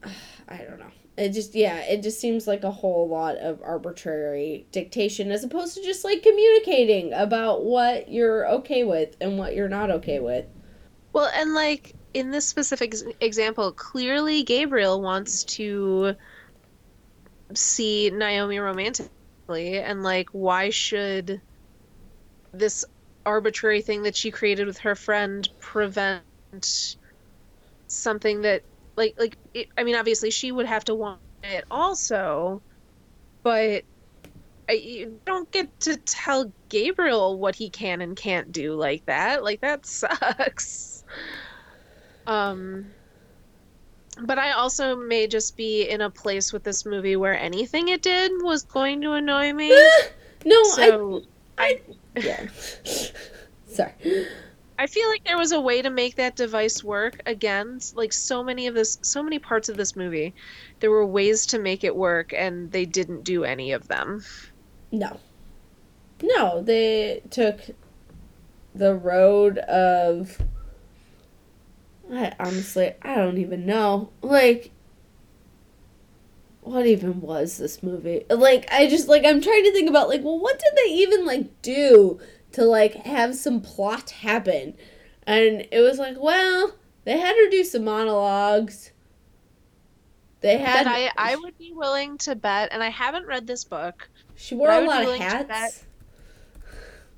I 0.48 0.58
don't 0.58 0.80
know. 0.80 0.92
It 1.18 1.30
just 1.30 1.56
yeah, 1.56 1.80
it 1.80 2.04
just 2.04 2.20
seems 2.20 2.46
like 2.46 2.64
a 2.64 2.72
whole 2.72 3.10
lot 3.10 3.38
of 3.38 3.60
arbitrary 3.64 4.68
dictation 4.72 5.32
as 5.32 5.44
opposed 5.44 5.76
to 5.76 5.84
just 5.84 6.06
like 6.06 6.22
communicating 6.22 7.12
about 7.12 7.64
what 7.64 8.12
you're 8.12 8.48
okay 8.48 8.84
with 8.84 9.18
and 9.20 9.38
what 9.38 9.56
you're 9.56 9.68
not 9.68 9.90
okay 9.90 10.20
with. 10.20 10.46
Well, 11.14 11.30
and 11.34 11.56
like 11.56 11.96
in 12.18 12.32
this 12.32 12.48
specific 12.48 12.96
example, 13.22 13.72
clearly 13.72 14.42
Gabriel 14.42 15.02
wants 15.02 15.44
to 15.44 16.16
see 17.54 18.10
Naomi 18.10 18.58
romantically. 18.58 19.80
And 19.80 20.02
like, 20.02 20.30
why 20.32 20.72
should 20.72 21.40
this 22.54 22.84
arbitrary 23.24 23.82
thing 23.82 24.02
that 24.04 24.16
she 24.16 24.32
created 24.32 24.66
with 24.66 24.80
her 24.80 24.96
friend 24.96 25.48
prevent 25.60 26.24
something 27.88 28.42
that, 28.42 28.64
like, 28.96 29.14
like 29.20 29.38
it, 29.54 29.68
I 29.78 29.84
mean, 29.84 29.96
obviously 29.96 30.32
she 30.32 30.52
would 30.52 30.66
have 30.66 30.86
to 30.86 30.96
want 30.96 31.20
it 31.44 31.66
also, 31.70 32.64
but 33.44 33.84
I, 34.68 34.74
you 34.74 35.22
don't 35.24 35.52
get 35.52 35.70
to 35.82 35.98
tell 35.98 36.52
Gabriel 36.70 37.38
what 37.38 37.56
he 37.56 37.70
can 37.70 38.02
and 38.02 38.18
can't 38.18 38.52
do 38.52 38.74
like 38.74 39.06
that. 39.06 39.44
Like 39.44 39.62
that 39.62 39.86
sucks. 39.86 41.04
Um 42.28 42.92
but 44.22 44.40
I 44.40 44.52
also 44.52 44.96
may 44.96 45.28
just 45.28 45.58
be 45.58 45.84
in 45.84 46.02
a 46.02 46.10
place 46.10 46.52
with 46.52 46.64
this 46.64 46.86
movie 46.86 47.16
where 47.16 47.38
anything 47.38 47.90
it 47.90 48.02
did 48.02 48.32
was 48.42 48.64
going 48.64 49.02
to 49.02 49.14
annoy 49.14 49.54
me. 49.54 49.70
no, 50.46 50.64
so 50.64 51.24
I, 51.58 51.82
I 52.16 52.20
yeah. 52.20 52.48
Sorry. 53.68 53.94
I 54.80 54.88
feel 54.88 55.08
like 55.10 55.24
there 55.24 55.38
was 55.38 55.52
a 55.52 55.60
way 55.60 55.82
to 55.82 55.90
make 55.90 56.16
that 56.16 56.36
device 56.36 56.84
work. 56.84 57.22
Again, 57.26 57.80
like 57.96 58.14
so 58.14 58.44
many 58.44 58.68
of 58.68 58.76
this, 58.76 59.00
so 59.02 59.24
many 59.24 59.40
parts 59.40 59.70
of 59.70 59.78
this 59.78 59.96
movie, 59.96 60.36
there 60.80 60.92
were 60.92 61.06
ways 61.06 61.48
to 61.48 61.60
make 61.60 61.84
it 61.84 61.96
work, 61.96 62.32
and 62.34 62.72
they 62.72 62.86
didn't 62.86 63.24
do 63.24 63.44
any 63.44 63.72
of 63.72 63.88
them. 63.88 64.24
No. 64.92 65.20
No, 66.22 66.62
they 66.62 67.22
took 67.30 67.60
the 68.76 68.96
road 68.96 69.58
of 69.60 70.40
I 72.12 72.34
honestly, 72.40 72.94
I 73.02 73.16
don't 73.16 73.38
even 73.38 73.66
know. 73.66 74.12
Like, 74.22 74.72
what 76.62 76.86
even 76.86 77.22
was 77.22 77.58
this 77.58 77.82
movie? 77.84 78.26
Like, 78.30 78.72
I 78.72 78.88
just, 78.88 79.08
like, 79.08 79.26
I'm 79.26 79.42
trying 79.42 79.64
to 79.64 79.72
think 79.72 79.90
about, 79.90 80.10
like, 80.10 80.24
well, 80.24 80.40
what 80.40 80.60
did 80.60 80.74
they 80.76 80.92
even, 80.94 81.26
like, 81.26 81.62
do 81.62 82.20
to, 82.54 82.64
like, 82.64 82.94
have 83.06 83.36
some 83.36 83.62
plot 83.62 84.10
happen? 84.10 84.74
And 85.26 85.68
it 85.72 85.82
was 85.82 86.00
like, 86.00 86.18
well, 86.20 86.76
they 87.04 87.18
had 87.18 87.36
her 87.36 87.50
do 87.50 87.64
some 87.64 87.84
monologues. 87.84 88.92
They 90.42 90.58
had. 90.58 90.86
But 90.86 90.94
I, 90.94 91.12
I 91.18 91.36
would 91.36 91.58
be 91.58 91.74
willing 91.74 92.18
to 92.20 92.36
bet, 92.36 92.70
and 92.72 92.84
I 92.84 92.90
haven't 92.90 93.26
read 93.26 93.48
this 93.48 93.64
book. 93.64 94.10
She 94.36 94.56
wore 94.56 94.70
a 94.70 94.82
lot 94.82 95.04
of 95.04 95.16
hats. 95.16 95.84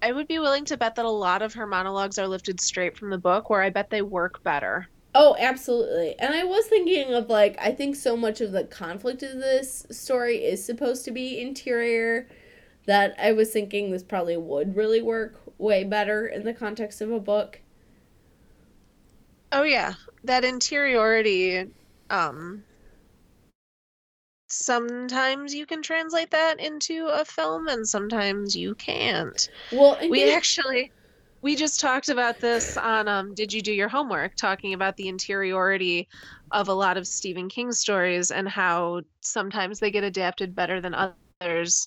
I 0.01 0.11
would 0.11 0.27
be 0.27 0.39
willing 0.39 0.65
to 0.65 0.77
bet 0.77 0.95
that 0.95 1.05
a 1.05 1.09
lot 1.09 1.41
of 1.41 1.53
her 1.53 1.67
monologues 1.67 2.17
are 2.17 2.27
lifted 2.27 2.61
straight 2.61 2.97
from 2.97 3.09
the 3.09 3.17
book, 3.17 3.49
where 3.49 3.61
I 3.61 3.69
bet 3.69 3.89
they 3.89 4.01
work 4.01 4.43
better. 4.43 4.87
Oh, 5.15 5.35
absolutely. 5.39 6.17
And 6.19 6.33
I 6.33 6.43
was 6.43 6.67
thinking 6.67 7.13
of 7.13 7.29
like 7.29 7.57
I 7.59 7.71
think 7.71 7.95
so 7.95 8.15
much 8.15 8.41
of 8.41 8.51
the 8.51 8.63
conflict 8.63 9.23
of 9.23 9.37
this 9.37 9.85
story 9.91 10.37
is 10.37 10.63
supposed 10.63 11.03
to 11.05 11.11
be 11.11 11.41
interior 11.41 12.27
that 12.85 13.15
I 13.19 13.33
was 13.33 13.51
thinking 13.51 13.91
this 13.91 14.03
probably 14.03 14.37
would 14.37 14.75
really 14.75 15.01
work 15.01 15.41
way 15.57 15.83
better 15.83 16.27
in 16.27 16.43
the 16.43 16.53
context 16.53 17.01
of 17.01 17.11
a 17.11 17.19
book. 17.19 17.59
Oh 19.51 19.63
yeah, 19.63 19.93
that 20.23 20.45
interiority 20.45 21.65
um 22.11 22.63
sometimes 24.51 25.53
you 25.53 25.65
can 25.65 25.81
translate 25.81 26.31
that 26.31 26.59
into 26.59 27.07
a 27.07 27.25
film 27.25 27.67
and 27.67 27.87
sometimes 27.87 28.55
you 28.55 28.75
can't. 28.75 29.49
Well, 29.71 29.99
we 30.09 30.25
actually 30.29 30.91
we 31.41 31.55
just 31.55 31.79
talked 31.79 32.09
about 32.09 32.39
this 32.41 32.75
on 32.77 33.07
um 33.07 33.33
did 33.35 33.53
you 33.53 33.61
do 33.61 33.73
your 33.73 33.89
homework 33.89 34.35
talking 34.35 34.73
about 34.73 34.97
the 34.97 35.07
interiority 35.07 36.07
of 36.51 36.67
a 36.67 36.73
lot 36.73 36.97
of 36.97 37.07
Stephen 37.07 37.49
King 37.49 37.71
stories 37.71 38.31
and 38.31 38.49
how 38.49 39.01
sometimes 39.21 39.79
they 39.79 39.91
get 39.91 40.03
adapted 40.03 40.55
better 40.55 40.81
than 40.81 40.95
others. 40.95 41.85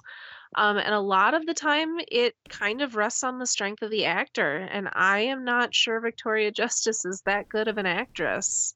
Um, 0.57 0.79
and 0.79 0.95
a 0.95 1.01
lot 1.01 1.35
of 1.35 1.47
the 1.47 1.55
time 1.55 1.99
it 2.09 2.35
kind 2.51 2.83
of 2.83 2.97
rests 2.97 3.25
on 3.25 3.39
the 3.39 3.47
strength 3.47 3.83
of 3.83 3.91
the 3.91 4.05
actor 4.07 4.59
and 4.59 4.89
I 4.93 5.21
am 5.21 5.45
not 5.45 5.75
sure 5.75 6.01
Victoria 6.01 6.51
Justice 6.53 7.05
is 7.05 7.23
that 7.27 7.49
good 7.51 7.69
of 7.69 7.79
an 7.79 7.87
actress. 7.87 8.75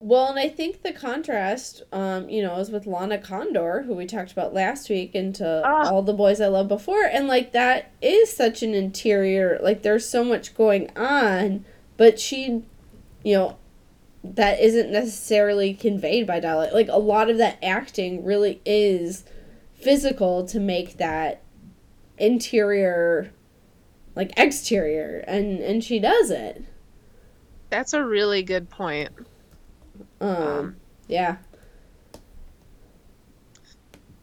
Well, 0.00 0.28
and 0.28 0.38
I 0.38 0.50
think 0.50 0.82
the 0.82 0.92
contrast, 0.92 1.82
um, 1.90 2.28
you 2.28 2.42
know, 2.42 2.58
is 2.58 2.70
with 2.70 2.86
Lana 2.86 3.16
Condor, 3.16 3.84
who 3.86 3.94
we 3.94 4.04
talked 4.04 4.32
about 4.32 4.52
last 4.52 4.90
week, 4.90 5.14
into 5.14 5.62
Ah. 5.64 5.88
All 5.90 6.02
the 6.02 6.12
Boys 6.12 6.42
I 6.42 6.48
Loved 6.48 6.68
Before. 6.68 7.04
And, 7.04 7.26
like, 7.26 7.52
that 7.52 7.90
is 8.02 8.30
such 8.30 8.62
an 8.62 8.74
interior, 8.74 9.58
like, 9.62 9.82
there's 9.82 10.06
so 10.06 10.22
much 10.22 10.54
going 10.54 10.90
on, 10.94 11.64
but 11.96 12.20
she, 12.20 12.64
you 13.22 13.34
know, 13.34 13.56
that 14.22 14.60
isn't 14.60 14.90
necessarily 14.90 15.72
conveyed 15.72 16.26
by 16.26 16.38
dialect. 16.38 16.74
Like, 16.74 16.88
a 16.88 16.98
lot 16.98 17.30
of 17.30 17.38
that 17.38 17.56
acting 17.62 18.24
really 18.24 18.60
is 18.66 19.24
physical 19.74 20.44
to 20.48 20.60
make 20.60 20.98
that 20.98 21.40
interior, 22.18 23.32
like, 24.14 24.32
exterior. 24.36 25.24
And, 25.26 25.60
and 25.60 25.82
she 25.82 25.98
does 25.98 26.30
it. 26.30 26.62
That's 27.70 27.94
a 27.94 28.04
really 28.04 28.42
good 28.42 28.68
point. 28.68 29.10
Um, 30.24 30.36
Um, 30.36 30.76
yeah. 31.06 31.36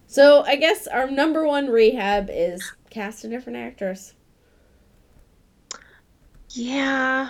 So 0.08 0.44
I 0.44 0.56
guess 0.58 0.88
our 0.88 1.10
number 1.10 1.48
one 1.48 1.70
rehab 1.70 2.30
is 2.30 2.72
cast 2.90 3.24
a 3.24 3.30
different 3.30 3.60
actress. 3.60 4.14
Yeah. 6.54 7.30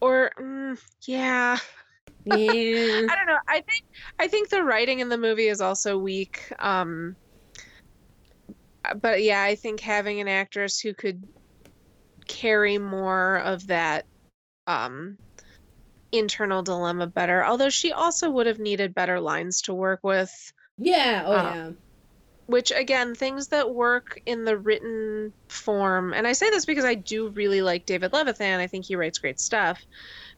Or 0.00 0.30
mm, 0.38 0.80
yeah. 1.06 1.58
Yeah. 2.24 2.34
I 3.10 3.14
don't 3.14 3.26
know. 3.26 3.38
I 3.48 3.54
think 3.56 3.84
I 4.18 4.28
think 4.28 4.48
the 4.48 4.64
writing 4.64 5.00
in 5.00 5.08
the 5.08 5.18
movie 5.18 5.48
is 5.48 5.60
also 5.60 5.98
weak. 5.98 6.40
Um 6.58 7.16
but 9.02 9.22
yeah, 9.22 9.42
I 9.42 9.56
think 9.56 9.80
having 9.80 10.20
an 10.20 10.28
actress 10.28 10.80
who 10.80 10.94
could 10.94 11.22
carry 12.28 12.78
more 12.78 13.36
of 13.36 13.66
that 13.66 14.04
um 14.66 15.18
internal 16.12 16.62
dilemma 16.62 17.06
better. 17.06 17.44
Although 17.44 17.70
she 17.70 17.92
also 17.92 18.30
would 18.30 18.46
have 18.46 18.58
needed 18.58 18.94
better 18.94 19.20
lines 19.20 19.62
to 19.62 19.74
work 19.74 20.00
with, 20.02 20.30
yeah. 20.78 21.22
Oh 21.26 21.34
Uh, 21.34 21.54
yeah. 21.54 21.70
which 22.46 22.70
again, 22.70 23.14
things 23.14 23.48
that 23.48 23.74
work 23.74 24.20
in 24.26 24.44
the 24.44 24.56
written 24.56 25.34
form. 25.48 26.12
And 26.14 26.26
I 26.26 26.32
say 26.32 26.50
this 26.50 26.64
because 26.64 26.84
I 26.84 26.94
do 26.94 27.30
really 27.30 27.62
like 27.62 27.86
David 27.86 28.12
Levithan. 28.12 28.58
I 28.58 28.68
think 28.68 28.84
he 28.86 28.96
writes 28.96 29.18
great 29.18 29.40
stuff. 29.40 29.80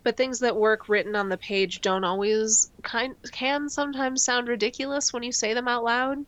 But 0.05 0.17
things 0.17 0.41
that 0.41 0.57
work 0.57 0.89
written 0.89 1.17
on 1.17 1.29
the 1.29 1.39
page 1.39 1.81
don't 1.83 2.05
always 2.05 2.71
kind 2.83 3.15
can 3.33 3.69
sometimes 3.69 4.25
sound 4.25 4.49
ridiculous 4.49 5.13
when 5.13 5.23
you 5.23 5.33
say 5.33 5.55
them 5.55 5.69
out 5.69 5.85
loud. 5.85 6.19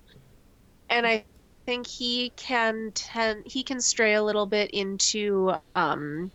And 0.90 1.06
I 1.06 1.24
think 1.66 1.86
he 1.86 2.32
can 2.36 2.90
tend 2.94 3.44
he 3.46 3.62
can 3.64 3.80
stray 3.80 4.14
a 4.14 4.22
little 4.22 4.46
bit 4.46 4.70
into 4.72 5.54
um 5.74 6.30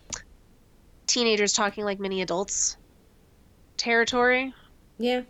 teenagers 1.06 1.52
talking 1.52 1.84
like 1.84 2.00
mini 2.00 2.22
adults 2.22 2.76
territory. 3.76 4.52
Yeah. 4.98 5.22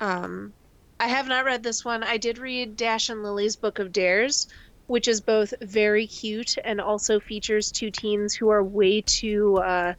Um, 0.00 0.54
I 1.00 1.08
have 1.08 1.28
not 1.28 1.44
read 1.44 1.62
this 1.62 1.84
one. 1.84 2.02
I 2.02 2.16
did 2.16 2.38
read 2.38 2.76
Dash 2.76 3.08
and 3.08 3.22
Lily's 3.22 3.56
Book 3.56 3.78
of 3.78 3.92
Dares, 3.92 4.46
which 4.86 5.06
is 5.08 5.20
both 5.20 5.54
very 5.62 6.06
cute 6.08 6.54
and 6.64 6.80
also 6.80 7.20
features 7.20 7.70
two 7.70 7.90
teens 7.90 8.34
who 8.34 8.48
are 8.50 8.64
way 8.64 9.02
too 9.02 9.56
uh, 9.58 9.94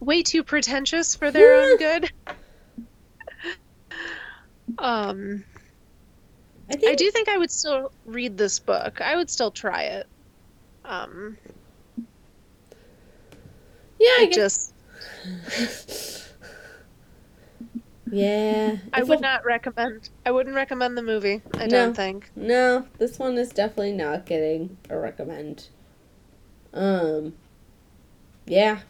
way 0.00 0.22
too 0.22 0.44
pretentious 0.44 1.14
for 1.16 1.30
their 1.32 1.54
own 1.54 1.76
good. 1.78 2.10
Um, 4.78 5.44
I 6.70 6.76
think 6.76 6.92
I 6.92 6.94
do 6.94 7.10
think 7.10 7.28
I 7.28 7.36
would 7.38 7.50
still 7.50 7.90
read 8.04 8.36
this 8.38 8.58
book. 8.60 9.00
I 9.00 9.16
would 9.16 9.30
still 9.30 9.50
try 9.50 9.82
it. 9.84 10.06
Um, 10.84 11.38
Yeah, 13.98 14.08
I 14.18 14.26
guess. 14.26 14.40
just 14.44 14.74
yeah. 18.10 18.76
I 18.92 19.02
would 19.02 19.20
not 19.20 19.44
recommend. 19.44 20.08
I 20.24 20.30
wouldn't 20.30 20.54
recommend 20.56 20.96
the 20.96 21.02
movie. 21.02 21.42
I 21.54 21.66
No. 21.66 21.68
don't 21.86 21.94
think. 21.94 22.30
No, 22.36 22.86
this 22.98 23.18
one 23.18 23.36
is 23.36 23.50
definitely 23.50 23.92
not 23.92 24.24
getting 24.26 24.76
a 24.88 24.98
recommend. 24.98 25.68
Um. 26.72 27.34
Yeah. 28.46 28.80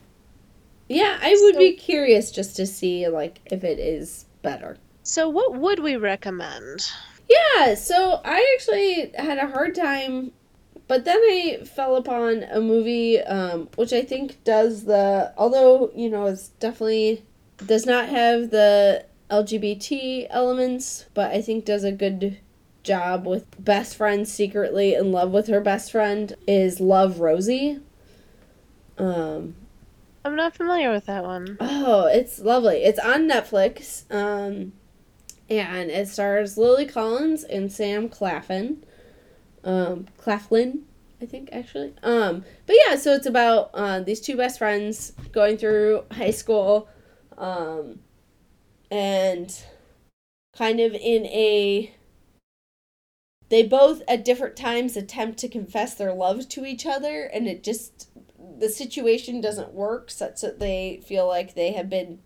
Yeah, 0.88 1.18
I 1.20 1.31
would 1.42 1.55
So- 1.55 1.59
be 1.59 1.72
curious 1.74 2.31
just 2.31 2.57
to 2.57 2.66
see 2.66 3.09
like 3.09 3.40
if 3.46 3.64
it 3.64 3.79
is 3.79 4.27
better. 4.42 4.77
So, 5.03 5.29
what 5.29 5.55
would 5.57 5.81
we 5.81 5.96
recommend? 5.96 6.87
Yeah, 7.29 7.74
so 7.74 8.20
I 8.24 8.57
actually 8.57 9.12
had 9.16 9.38
a 9.38 9.46
hard 9.48 9.74
time, 9.74 10.33
but 10.88 11.05
then 11.05 11.18
I 11.18 11.61
fell 11.64 11.96
upon 11.96 12.44
a 12.44 12.61
movie 12.61 13.20
um, 13.20 13.68
which 13.77 13.92
I 13.92 14.03
think 14.03 14.42
does 14.42 14.85
the, 14.85 15.33
although, 15.37 15.92
you 15.94 16.09
know, 16.09 16.27
it's 16.27 16.48
definitely 16.48 17.22
does 17.64 17.87
not 17.87 18.09
have 18.09 18.51
the 18.51 19.05
LGBT 19.31 20.27
elements, 20.31 21.05
but 21.14 21.31
I 21.31 21.42
think 21.42 21.64
does 21.64 21.85
a 21.85 21.92
good 21.92 22.38
job 22.83 23.27
with 23.27 23.44
best 23.62 23.96
friend 23.96 24.27
secretly 24.27 24.94
in 24.94 25.12
love 25.12 25.31
with 25.31 25.48
her 25.48 25.61
best 25.61 25.92
friend 25.92 26.35
is 26.46 26.81
Love 26.81 27.20
Rosie. 27.20 27.81
Um, 28.96 29.55
I'm 30.24 30.37
not 30.37 30.57
familiar 30.57 30.90
with 30.90 31.07
that 31.07 31.22
one. 31.22 31.59
Oh, 31.61 32.07
it's 32.07 32.38
lovely. 32.38 32.79
It's 32.79 32.98
on 32.98 33.29
Netflix. 33.29 34.05
Um, 34.11 34.72
and 35.51 35.90
it 35.90 36.09
stars 36.09 36.59
Lily 36.59 36.87
Collins 36.87 37.44
and 37.44 37.72
Sam 37.72 38.09
Claflin. 38.09 38.85
Um, 39.64 40.07
Claflin, 40.16 40.85
I 41.21 41.27
think 41.27 41.51
actually. 41.53 41.94
Um, 42.03 42.44
but 42.66 42.77
yeah, 42.87 42.97
so 42.97 43.12
it's 43.14 43.27
about 43.27 43.71
uh, 43.75 44.01
these 44.01 44.21
two 44.21 44.37
best 44.37 44.59
friends 44.59 45.12
going 45.33 45.57
through 45.57 46.05
high 46.12 46.31
school, 46.31 46.88
um, 47.37 48.01
and 48.90 49.55
kind 50.57 50.81
of 50.81 50.94
in 50.94 51.27
a. 51.27 51.94
They 53.49 53.62
both 53.62 54.03
at 54.07 54.27
different 54.27 54.57
times 54.57 54.97
attempt 54.97 55.38
to 55.38 55.49
confess 55.49 55.94
their 55.94 56.12
love 56.12 56.49
to 56.51 56.66
each 56.66 56.85
other, 56.85 57.25
and 57.25 57.49
it 57.49 57.62
just 57.62 58.11
the 58.59 58.68
situation 58.68 59.40
doesn't 59.40 59.73
work 59.73 60.11
such 60.11 60.40
that 60.40 60.59
they 60.59 61.01
feel 61.07 61.27
like 61.27 61.55
they 61.55 61.73
have 61.73 61.88
been 61.88 62.21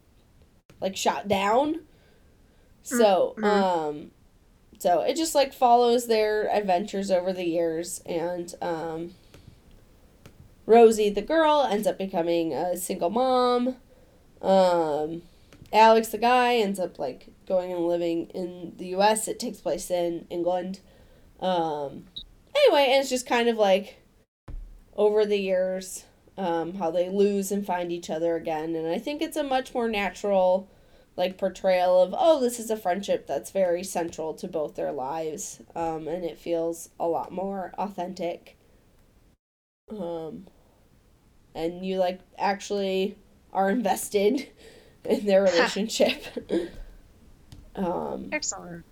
like 0.81 0.97
shot 0.97 1.29
down. 1.29 1.83
So, 2.83 3.35
Mhm. 3.39 3.45
um 3.45 4.11
so 4.83 5.03
it 5.03 5.15
just 5.15 5.33
like 5.33 5.53
follows 5.53 6.09
their 6.09 6.53
adventures 6.53 7.09
over 7.09 7.33
the 7.33 7.45
years 7.45 8.03
and 8.05 8.57
um 8.61 9.15
Rosie 10.67 11.09
the 11.09 11.23
girl 11.23 11.69
ends 11.71 11.87
up 11.87 11.99
becoming 11.99 12.53
a 12.53 12.77
single 12.77 13.09
mom. 13.09 13.77
Um 14.41 15.23
Alex 15.73 16.09
the 16.09 16.19
guy 16.19 16.57
ends 16.57 16.81
up 16.81 16.99
like 16.99 17.29
going 17.47 17.71
and 17.71 17.87
living 17.87 18.27
in 18.35 18.73
the 18.77 18.87
US. 18.97 19.29
It 19.29 19.39
takes 19.39 19.61
place 19.61 19.89
in 19.89 20.27
England. 20.31 20.81
Um 21.39 22.07
anyway, 22.57 22.87
and 22.91 23.03
it's 23.03 23.11
just 23.11 23.25
kind 23.25 23.49
of 23.49 23.57
like 23.57 24.03
over 24.97 25.25
the 25.25 25.39
years 25.39 26.07
um, 26.37 26.75
how 26.75 26.91
they 26.91 27.09
lose 27.09 27.53
and 27.53 27.65
find 27.65 27.93
each 27.93 28.11
other 28.11 28.35
again. 28.35 28.75
And 28.75 28.89
I 28.89 28.99
think 28.99 29.23
it's 29.23 29.37
a 29.37 29.45
much 29.45 29.75
more 29.75 29.89
natural, 29.89 30.69
like, 31.17 31.37
portrayal 31.39 32.01
of, 32.03 32.15
oh, 32.17 32.41
this 32.41 32.59
is 32.59 32.71
a 32.71 32.77
friendship 32.77 33.27
that's 33.27 33.51
very 33.51 33.83
central 33.85 34.33
to 34.35 34.49
both 34.49 34.75
their 34.77 34.93
lives. 34.93 35.61
Um, 35.75 36.09
and 36.09 36.25
it 36.25 36.39
feels 36.39 36.89
a 36.99 37.07
lot 37.07 37.33
more 37.33 37.73
authentic. 37.79 38.57
Um, 39.91 40.47
and 41.55 41.85
you, 41.85 41.99
like, 41.99 42.21
actually 42.39 43.17
are 43.53 43.71
invested 43.71 44.49
in 45.05 45.27
their 45.27 45.43
relationship. 45.45 46.25
um, 47.77 48.29
Excellent. 48.33 48.85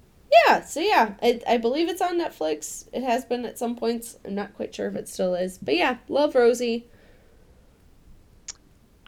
yeah, 0.47 0.63
so 0.63 0.81
yeah, 0.81 1.15
I, 1.23 1.41
I 1.49 1.57
believe 1.57 1.89
it's 1.89 2.03
on 2.03 2.19
Netflix. 2.21 2.87
It 2.93 3.03
has 3.03 3.25
been 3.25 3.47
at 3.47 3.59
some 3.59 3.77
points. 3.77 4.19
I'm 4.25 4.35
not 4.35 4.55
quite 4.55 4.75
sure 4.75 4.89
if 4.89 4.97
it 4.97 5.09
still 5.09 5.35
is. 5.35 5.57
But 5.59 5.77
yeah, 5.77 5.97
love 6.09 6.35
Rosie. 6.35 6.87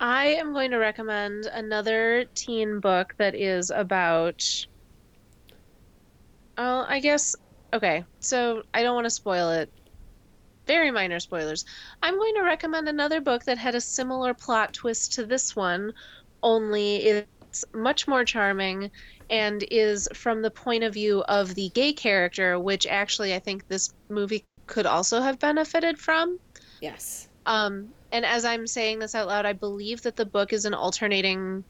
I 0.03 0.27
am 0.27 0.53
going 0.53 0.73
to 0.73 0.79
recommend 0.79 1.47
another 1.47 2.25
teen 2.35 2.81
book 2.81 3.15
that 3.19 3.37
is 3.37 3.71
about. 3.71 4.45
Oh, 6.59 6.85
I 6.89 6.99
guess. 6.99 7.37
Okay, 7.73 8.05
so 8.19 8.65
I 8.75 8.83
don't 8.83 8.97
want 8.97 9.07
to 9.07 9.11
spoil 9.11 9.51
it. 9.51 9.73
Very 10.67 10.91
minor 10.91 11.21
spoilers. 11.21 11.65
I'm 12.03 12.17
going 12.17 12.35
to 12.35 12.43
recommend 12.43 12.89
another 12.89 13.21
book 13.21 13.45
that 13.45 13.59
had 13.59 13.77
a 13.77 13.81
similar 13.81 14.35
plot 14.35 14.75
twist 14.75 15.13
to 15.15 15.25
this 15.25 15.55
one, 15.55 15.93
only 16.43 16.97
it's 16.97 17.65
much 17.73 18.09
more 18.09 18.25
charming 18.25 18.91
and 19.31 19.65
is 19.71 20.09
from 20.15 20.43
the 20.43 20.51
point 20.51 20.83
of 20.83 20.95
view 20.95 21.23
of 21.29 21.55
the 21.55 21.71
gay 21.75 21.93
character, 21.93 22.59
which 22.59 22.89
actually 22.89 23.35
I 23.35 23.39
think 23.39 23.69
this 23.69 23.95
movie 24.09 24.45
could 24.67 24.87
also 24.87 25.21
have 25.21 25.39
benefited 25.39 25.99
from. 25.99 26.39
Yes. 26.81 27.29
Um, 27.47 27.93
and 28.13 28.27
as 28.27 28.45
I'm 28.45 28.67
saying 28.67 28.99
this 28.99 29.15
out 29.15 29.27
loud, 29.27 29.47
I 29.47 29.55
believe 29.55 30.03
that 30.03 30.17
the 30.17 30.27
book 30.27 30.53
is 30.53 30.67
an 30.67 30.75
alternating 30.75 31.65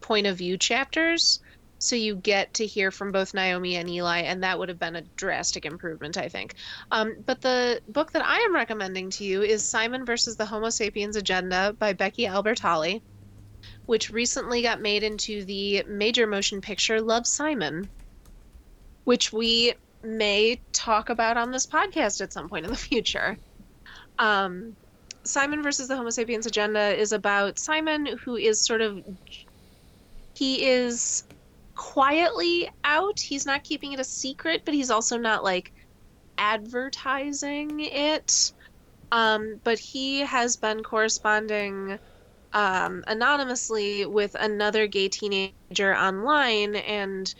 point 0.00 0.26
of 0.26 0.36
view 0.36 0.58
chapters. 0.58 1.40
So 1.78 1.96
you 1.96 2.14
get 2.14 2.54
to 2.54 2.66
hear 2.66 2.90
from 2.90 3.12
both 3.12 3.34
Naomi 3.34 3.76
and 3.76 3.88
Ely, 3.88 4.20
and 4.20 4.42
that 4.42 4.58
would 4.58 4.68
have 4.68 4.78
been 4.78 4.96
a 4.96 5.02
drastic 5.16 5.66
improvement, 5.66 6.16
I 6.16 6.28
think. 6.28 6.54
Um, 6.90 7.16
but 7.24 7.40
the 7.40 7.80
book 7.88 8.12
that 8.12 8.24
I 8.24 8.38
am 8.38 8.54
recommending 8.54 9.10
to 9.10 9.24
you 9.24 9.42
is 9.42 9.62
Simon 9.62 10.04
versus 10.04 10.36
the 10.36 10.46
Homo 10.46 10.70
sapiens 10.70 11.16
Agenda 11.16 11.74
by 11.78 11.92
Becky 11.92 12.24
Albertalli, 12.24 13.02
which 13.84 14.10
recently 14.10 14.62
got 14.62 14.80
made 14.80 15.02
into 15.02 15.44
the 15.44 15.82
major 15.86 16.26
motion 16.26 16.60
picture 16.60 17.00
Love 17.00 17.26
Simon, 17.26 17.88
which 19.04 19.32
we 19.32 19.74
may 20.02 20.60
talk 20.72 21.10
about 21.10 21.36
on 21.36 21.50
this 21.50 21.66
podcast 21.66 22.20
at 22.20 22.32
some 22.32 22.48
point 22.48 22.64
in 22.64 22.70
the 22.70 22.78
future. 22.78 23.36
Um, 24.18 24.76
Simon 25.26 25.62
versus 25.62 25.88
the 25.88 25.96
Homo 25.96 26.10
sapiens 26.10 26.46
agenda 26.46 26.94
is 26.94 27.12
about 27.12 27.58
Simon, 27.58 28.06
who 28.24 28.36
is 28.36 28.64
sort 28.64 28.80
of. 28.80 29.02
He 30.34 30.64
is 30.66 31.24
quietly 31.74 32.70
out. 32.84 33.18
He's 33.20 33.46
not 33.46 33.64
keeping 33.64 33.92
it 33.92 34.00
a 34.00 34.04
secret, 34.04 34.62
but 34.64 34.74
he's 34.74 34.90
also 34.90 35.16
not 35.16 35.44
like 35.44 35.72
advertising 36.38 37.80
it. 37.80 38.52
Um, 39.12 39.60
but 39.64 39.78
he 39.78 40.20
has 40.20 40.56
been 40.56 40.82
corresponding 40.82 41.98
um, 42.52 43.04
anonymously 43.06 44.06
with 44.06 44.34
another 44.38 44.86
gay 44.86 45.08
teenager 45.08 45.94
online 45.94 46.76
and 46.76 47.32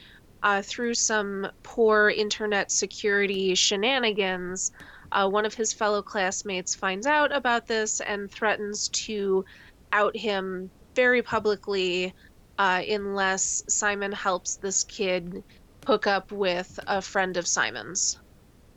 uh, 0.43 0.63
through 0.63 0.95
some 0.95 1.49
poor 1.63 2.11
internet 2.11 2.71
security 2.71 3.55
shenanigans 3.55 4.71
uh, 5.17 5.27
one 5.27 5.47
of 5.47 5.55
his 5.55 5.73
fellow 5.73 6.03
classmates 6.03 6.75
finds 6.75 7.07
out 7.07 7.35
about 7.35 7.67
this 7.67 8.01
and 8.01 8.31
threatens 8.31 8.89
to 8.91 9.45
out 9.93 10.15
him 10.15 10.71
very 10.95 11.23
publicly 11.23 12.13
uh, 12.59 12.83
unless 12.87 13.63
Simon 13.69 14.13
helps 14.13 14.57
this 14.57 14.85
kid 14.85 15.43
hook 15.87 16.07
up 16.07 16.31
with 16.31 16.79
a 16.87 17.01
friend 17.01 17.39
of 17.39 17.47
Simon's. 17.47 18.19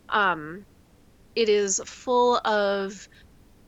Um, 0.08 0.65
it 1.36 1.49
is 1.49 1.82
full 1.86 2.38
of 2.45 3.08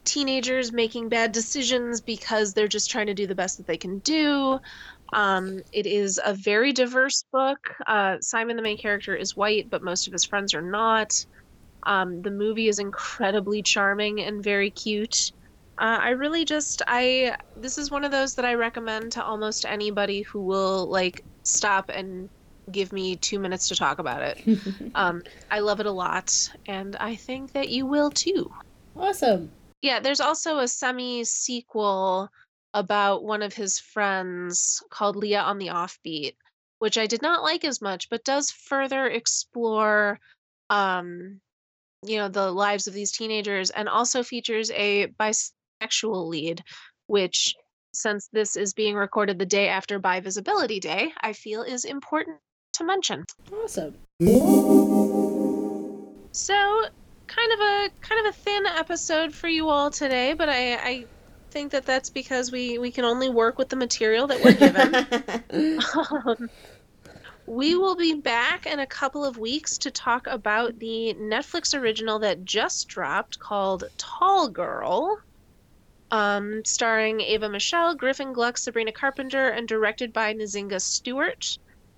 teenagers 0.06 0.72
making 0.72 1.10
bad 1.10 1.34
decisions 1.34 2.00
because 2.00 2.54
they're 2.54 2.70
just 2.70 2.90
trying 2.90 3.08
to 3.08 3.14
do 3.14 3.28
the 3.28 3.36
best 3.36 3.58
that 3.58 3.68
they 3.68 3.78
can 3.78 4.00
do. 4.00 4.60
Um, 5.12 5.62
it 5.74 5.86
is 5.86 6.22
a 6.24 6.34
very 6.34 6.72
diverse 6.72 7.26
book. 7.34 7.60
Uh, 7.86 8.18
Simon, 8.22 8.56
the 8.56 8.64
main 8.64 8.78
character, 8.78 9.14
is 9.14 9.36
white, 9.36 9.70
but 9.70 9.84
most 9.84 10.08
of 10.08 10.14
his 10.14 10.24
friends 10.24 10.54
are 10.54 10.62
not. 10.62 11.14
Um, 11.86 12.22
the 12.22 12.32
movie 12.32 12.68
is 12.68 12.80
incredibly 12.80 13.64
charming 13.64 14.22
and 14.22 14.44
very 14.44 14.72
cute. 14.72 15.32
Uh, 15.80 15.98
I 16.02 16.10
really 16.12 16.46
just 16.46 16.82
I 16.88 17.36
this 17.56 17.78
is 17.78 17.90
one 17.92 18.04
of 18.04 18.12
those 18.12 18.36
that 18.36 18.46
I 18.46 18.54
recommend 18.56 19.14
to 19.14 19.24
almost 19.24 19.66
anybody 19.66 20.22
who 20.24 20.44
will 20.44 20.90
like 20.90 21.22
stop 21.44 21.90
and 21.90 22.30
give 22.72 22.94
me 22.94 23.18
two 23.18 23.40
minutes 23.40 23.68
to 23.70 23.76
talk 23.76 24.00
about 24.00 24.22
it. 24.22 24.38
Um, 24.96 25.22
I 25.50 25.60
love 25.62 25.80
it 25.80 25.86
a 25.88 25.92
lot, 25.92 26.34
and 26.68 26.96
I 26.98 27.16
think 27.16 27.54
that 27.54 27.70
you 27.70 27.86
will 27.86 28.12
too. 28.12 28.52
awesome. 28.96 29.52
Yeah, 29.82 30.00
there's 30.00 30.20
also 30.22 30.60
a 30.60 30.68
semi 30.68 31.24
sequel 31.24 32.30
about 32.74 33.24
one 33.24 33.42
of 33.42 33.54
his 33.54 33.80
friends 33.80 34.82
called 34.90 35.16
Leah 35.16 35.42
on 35.42 35.58
the 35.58 35.68
Offbeat, 35.68 36.36
which 36.80 36.98
I 36.98 37.08
did 37.08 37.22
not 37.22 37.44
like 37.44 37.64
as 37.64 37.82
much, 37.82 38.10
but 38.10 38.24
does 38.24 38.52
further 38.52 39.08
explore 39.08 40.20
um 40.70 41.42
you 42.04 42.18
know 42.18 42.28
the 42.28 42.52
lives 42.52 42.88
of 42.88 42.94
these 42.94 43.12
teenagers 43.12 43.70
and 43.70 43.88
also 43.88 44.24
features 44.24 44.72
a 44.72 45.08
bisexual 45.20 46.28
lead 46.28 46.64
which 47.08 47.56
since 47.94 48.30
this 48.32 48.56
is 48.56 48.74
being 48.74 48.96
recorded 48.96 49.38
the 49.38 49.46
day 49.46 49.68
after 49.68 50.00
bi 50.00 50.20
visibility 50.20 50.80
day 50.80 51.12
i 51.22 51.34
feel 51.34 51.62
is 51.62 51.86
important 51.86 52.38
to 52.74 52.84
mention 52.84 53.24
Awesome. 53.64 53.96
so 56.32 56.86
kind 57.28 57.52
of 57.54 57.60
a 57.60 57.90
kind 58.02 58.26
of 58.26 58.34
a 58.34 58.38
thin 58.38 58.66
episode 58.66 59.34
for 59.34 59.48
you 59.48 59.70
all 59.70 59.92
today 59.92 60.34
but 60.34 60.50
i 60.50 60.74
i 60.76 61.06
think 61.52 61.72
that 61.72 61.86
that's 61.86 62.10
because 62.10 62.52
we 62.52 62.78
we 62.78 62.90
can 62.92 63.06
only 63.06 63.30
work 63.30 63.58
with 63.58 63.70
the 63.70 63.76
material 63.76 64.26
that 64.26 64.42
we're 64.44 64.54
given 64.54 64.96
um, 66.26 66.50
we 67.52 67.76
will 67.76 67.98
be 67.98 68.14
back 68.14 68.66
in 68.66 68.80
a 68.80 68.88
couple 68.88 69.26
of 69.26 69.38
weeks 69.38 69.78
to 69.78 69.92
talk 69.92 70.26
about 70.26 70.80
the 70.80 71.14
Netflix 71.20 71.78
original 71.78 72.18
that 72.20 72.46
just 72.46 72.88
dropped 72.88 73.40
called 73.40 73.84
Tall 73.98 74.48
Girl, 74.48 75.18
um, 76.12 76.64
starring 76.64 77.20
Ava 77.20 77.50
Michelle, 77.50 77.94
Griffin 77.94 78.32
Gluck, 78.32 78.58
Sabrina 78.58 78.94
Carpenter, 78.94 79.50
and 79.50 79.68
directed 79.68 80.14
by 80.14 80.34
Nzingha 80.34 80.80
Stewart. 80.80 81.58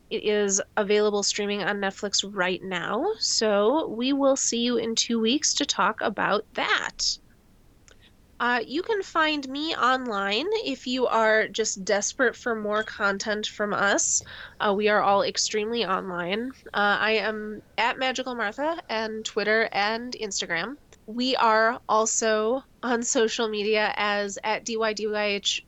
It 0.09 0.23
is 0.23 0.59
available 0.75 1.21
streaming 1.21 1.61
on 1.61 1.79
Netflix 1.79 2.27
right 2.27 2.63
now, 2.63 3.11
so 3.19 3.89
we 3.89 4.11
will 4.11 4.35
see 4.35 4.61
you 4.61 4.77
in 4.77 4.95
two 4.95 5.19
weeks 5.19 5.53
to 5.53 5.67
talk 5.67 6.01
about 6.01 6.45
that. 6.55 7.19
Uh, 8.43 8.59
you 8.67 8.81
can 8.81 9.01
find 9.01 9.47
me 9.47 9.73
online 9.73 10.45
if 10.65 10.85
you 10.85 11.07
are 11.07 11.47
just 11.47 11.85
desperate 11.85 12.35
for 12.35 12.53
more 12.53 12.83
content 12.83 13.47
from 13.47 13.73
us. 13.73 14.21
Uh, 14.59 14.73
we 14.75 14.89
are 14.89 15.01
all 15.01 15.21
extremely 15.21 15.85
online. 15.85 16.51
Uh, 16.73 16.97
I 16.99 17.11
am 17.11 17.61
at 17.77 17.97
Magical 17.97 18.35
Martha 18.35 18.83
and 18.89 19.23
Twitter 19.23 19.69
and 19.71 20.13
Instagram. 20.21 20.75
We 21.07 21.37
are 21.37 21.79
also 21.87 22.61
on 22.83 23.03
social 23.03 23.47
media 23.47 23.93
as 23.95 24.37
at 24.43 24.65
DYDYH 24.65 25.61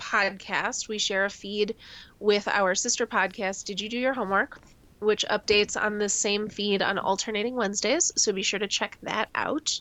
podcast. 0.00 0.88
We 0.88 0.96
share 0.96 1.26
a 1.26 1.30
feed 1.30 1.76
with 2.20 2.48
our 2.48 2.74
sister 2.74 3.06
podcast, 3.06 3.66
Did 3.66 3.82
You 3.82 3.90
Do 3.90 3.98
Your 3.98 4.14
Homework? 4.14 4.58
which 5.00 5.24
updates 5.30 5.80
on 5.80 5.98
the 5.98 6.08
same 6.08 6.48
feed 6.48 6.82
on 6.82 6.98
alternating 6.98 7.54
Wednesdays. 7.54 8.10
So 8.16 8.32
be 8.32 8.42
sure 8.42 8.58
to 8.58 8.66
check 8.66 8.98
that 9.02 9.28
out. 9.34 9.80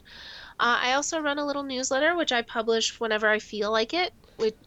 Uh, 0.60 0.78
I 0.82 0.93
also 0.93 1.20
run 1.20 1.38
a 1.38 1.45
little 1.45 1.64
newsletter, 1.64 2.16
which 2.16 2.32
I 2.32 2.41
publish 2.41 2.99
whenever 2.99 3.28
I 3.28 3.39
feel 3.39 3.72
like 3.72 3.93
it, 3.93 4.12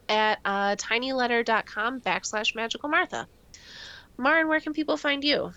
at 0.08 0.38
uh, 0.44 0.76
tinyletter.com 0.76 2.00
backslash 2.00 2.54
magical 2.54 2.88
Martha. 2.88 3.26
Marin, 4.16 4.48
where 4.48 4.60
can 4.60 4.72
people 4.72 4.96
find 4.96 5.24
you? 5.24 5.52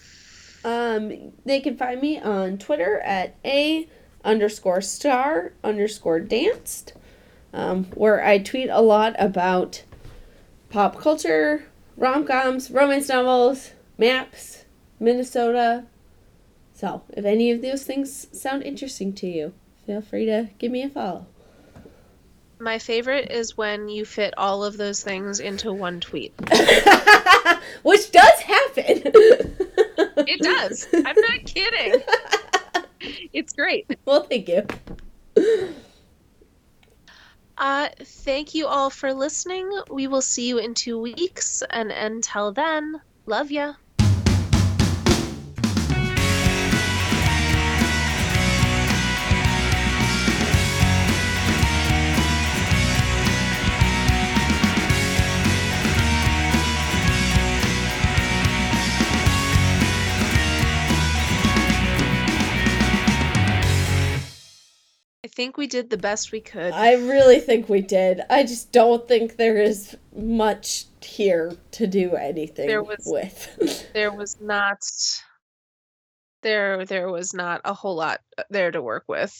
Um, 0.64 1.34
they 1.46 1.60
can 1.60 1.78
find 1.78 2.02
me 2.02 2.20
on 2.20 2.58
Twitter 2.58 3.00
at 3.00 3.36
a 3.44 3.88
underscore 4.24 4.82
star 4.82 5.54
underscore 5.64 6.20
danced, 6.20 6.94
um, 7.54 7.86
where 7.94 8.26
I 8.26 8.38
tweet 8.38 8.70
a 8.70 8.82
lot 8.82 9.16
about 9.20 9.84
pop 10.70 11.00
culture, 11.00 11.66
rom 11.98 12.26
coms, 12.26 12.72
romance 12.72 13.10
novels, 13.10 13.72
maps, 13.98 14.64
Minnesota. 15.00 15.86
So, 16.74 17.04
if 17.10 17.26
any 17.26 17.52
of 17.52 17.62
those 17.62 17.84
things 17.84 18.28
sound 18.32 18.64
interesting 18.64 19.14
to 19.14 19.28
you, 19.28 19.54
feel 19.86 20.02
free 20.02 20.26
to 20.26 20.50
give 20.58 20.72
me 20.72 20.84
a 20.84 20.90
follow. 20.90 21.26
My 22.60 22.80
favorite 22.80 23.30
is 23.32 23.58
when 23.58 23.90
you 23.90 24.06
fit 24.06 24.34
all 24.38 24.64
of 24.64 24.78
those 24.78 25.04
things 25.04 25.40
into 25.40 25.74
one 25.74 26.00
tweet. 26.00 26.34
Which 27.84 28.12
does 28.12 28.40
happen. 28.40 29.04
It 30.26 30.42
does. 30.42 30.88
I'm 30.94 31.16
not 31.16 31.46
kidding. 31.46 32.02
It's 33.34 33.52
great. 33.52 33.86
Well, 34.06 34.24
thank 34.24 34.48
you. 34.48 34.66
Uh, 37.58 37.90
thank 38.00 38.56
you 38.56 38.68
all 38.68 38.90
for 38.90 39.14
listening. 39.14 39.70
We 39.90 40.08
will 40.08 40.22
see 40.22 40.48
you 40.48 40.58
in 40.60 40.74
two 40.74 40.98
weeks, 40.98 41.64
and 41.70 41.92
until 41.92 42.54
then, 42.54 43.02
love 43.26 43.52
ya. 43.52 43.74
Think 65.44 65.58
we 65.58 65.68
did 65.68 65.90
the 65.90 65.98
best 65.98 66.32
we 66.32 66.40
could. 66.40 66.72
I 66.72 66.94
really 66.94 67.40
think 67.40 67.68
we 67.68 67.82
did. 67.82 68.22
I 68.30 68.44
just 68.44 68.72
don't 68.72 69.06
think 69.10 69.36
there 69.36 69.62
is 69.62 69.94
much 70.16 70.86
here 71.02 71.58
to 71.72 71.86
do 71.86 72.16
anything 72.16 72.68
There 72.68 72.82
was- 72.82 73.04
with. 73.06 73.92
There 73.94 74.12
was 74.12 74.40
not 74.40 74.80
there 76.44 76.86
there 76.86 77.10
was 77.10 77.34
not 77.34 77.62
a 77.66 77.74
whole 77.74 77.96
lot 77.96 78.22
there 78.50 78.72
to 78.72 78.82
work 78.82 79.04
with. 79.08 79.34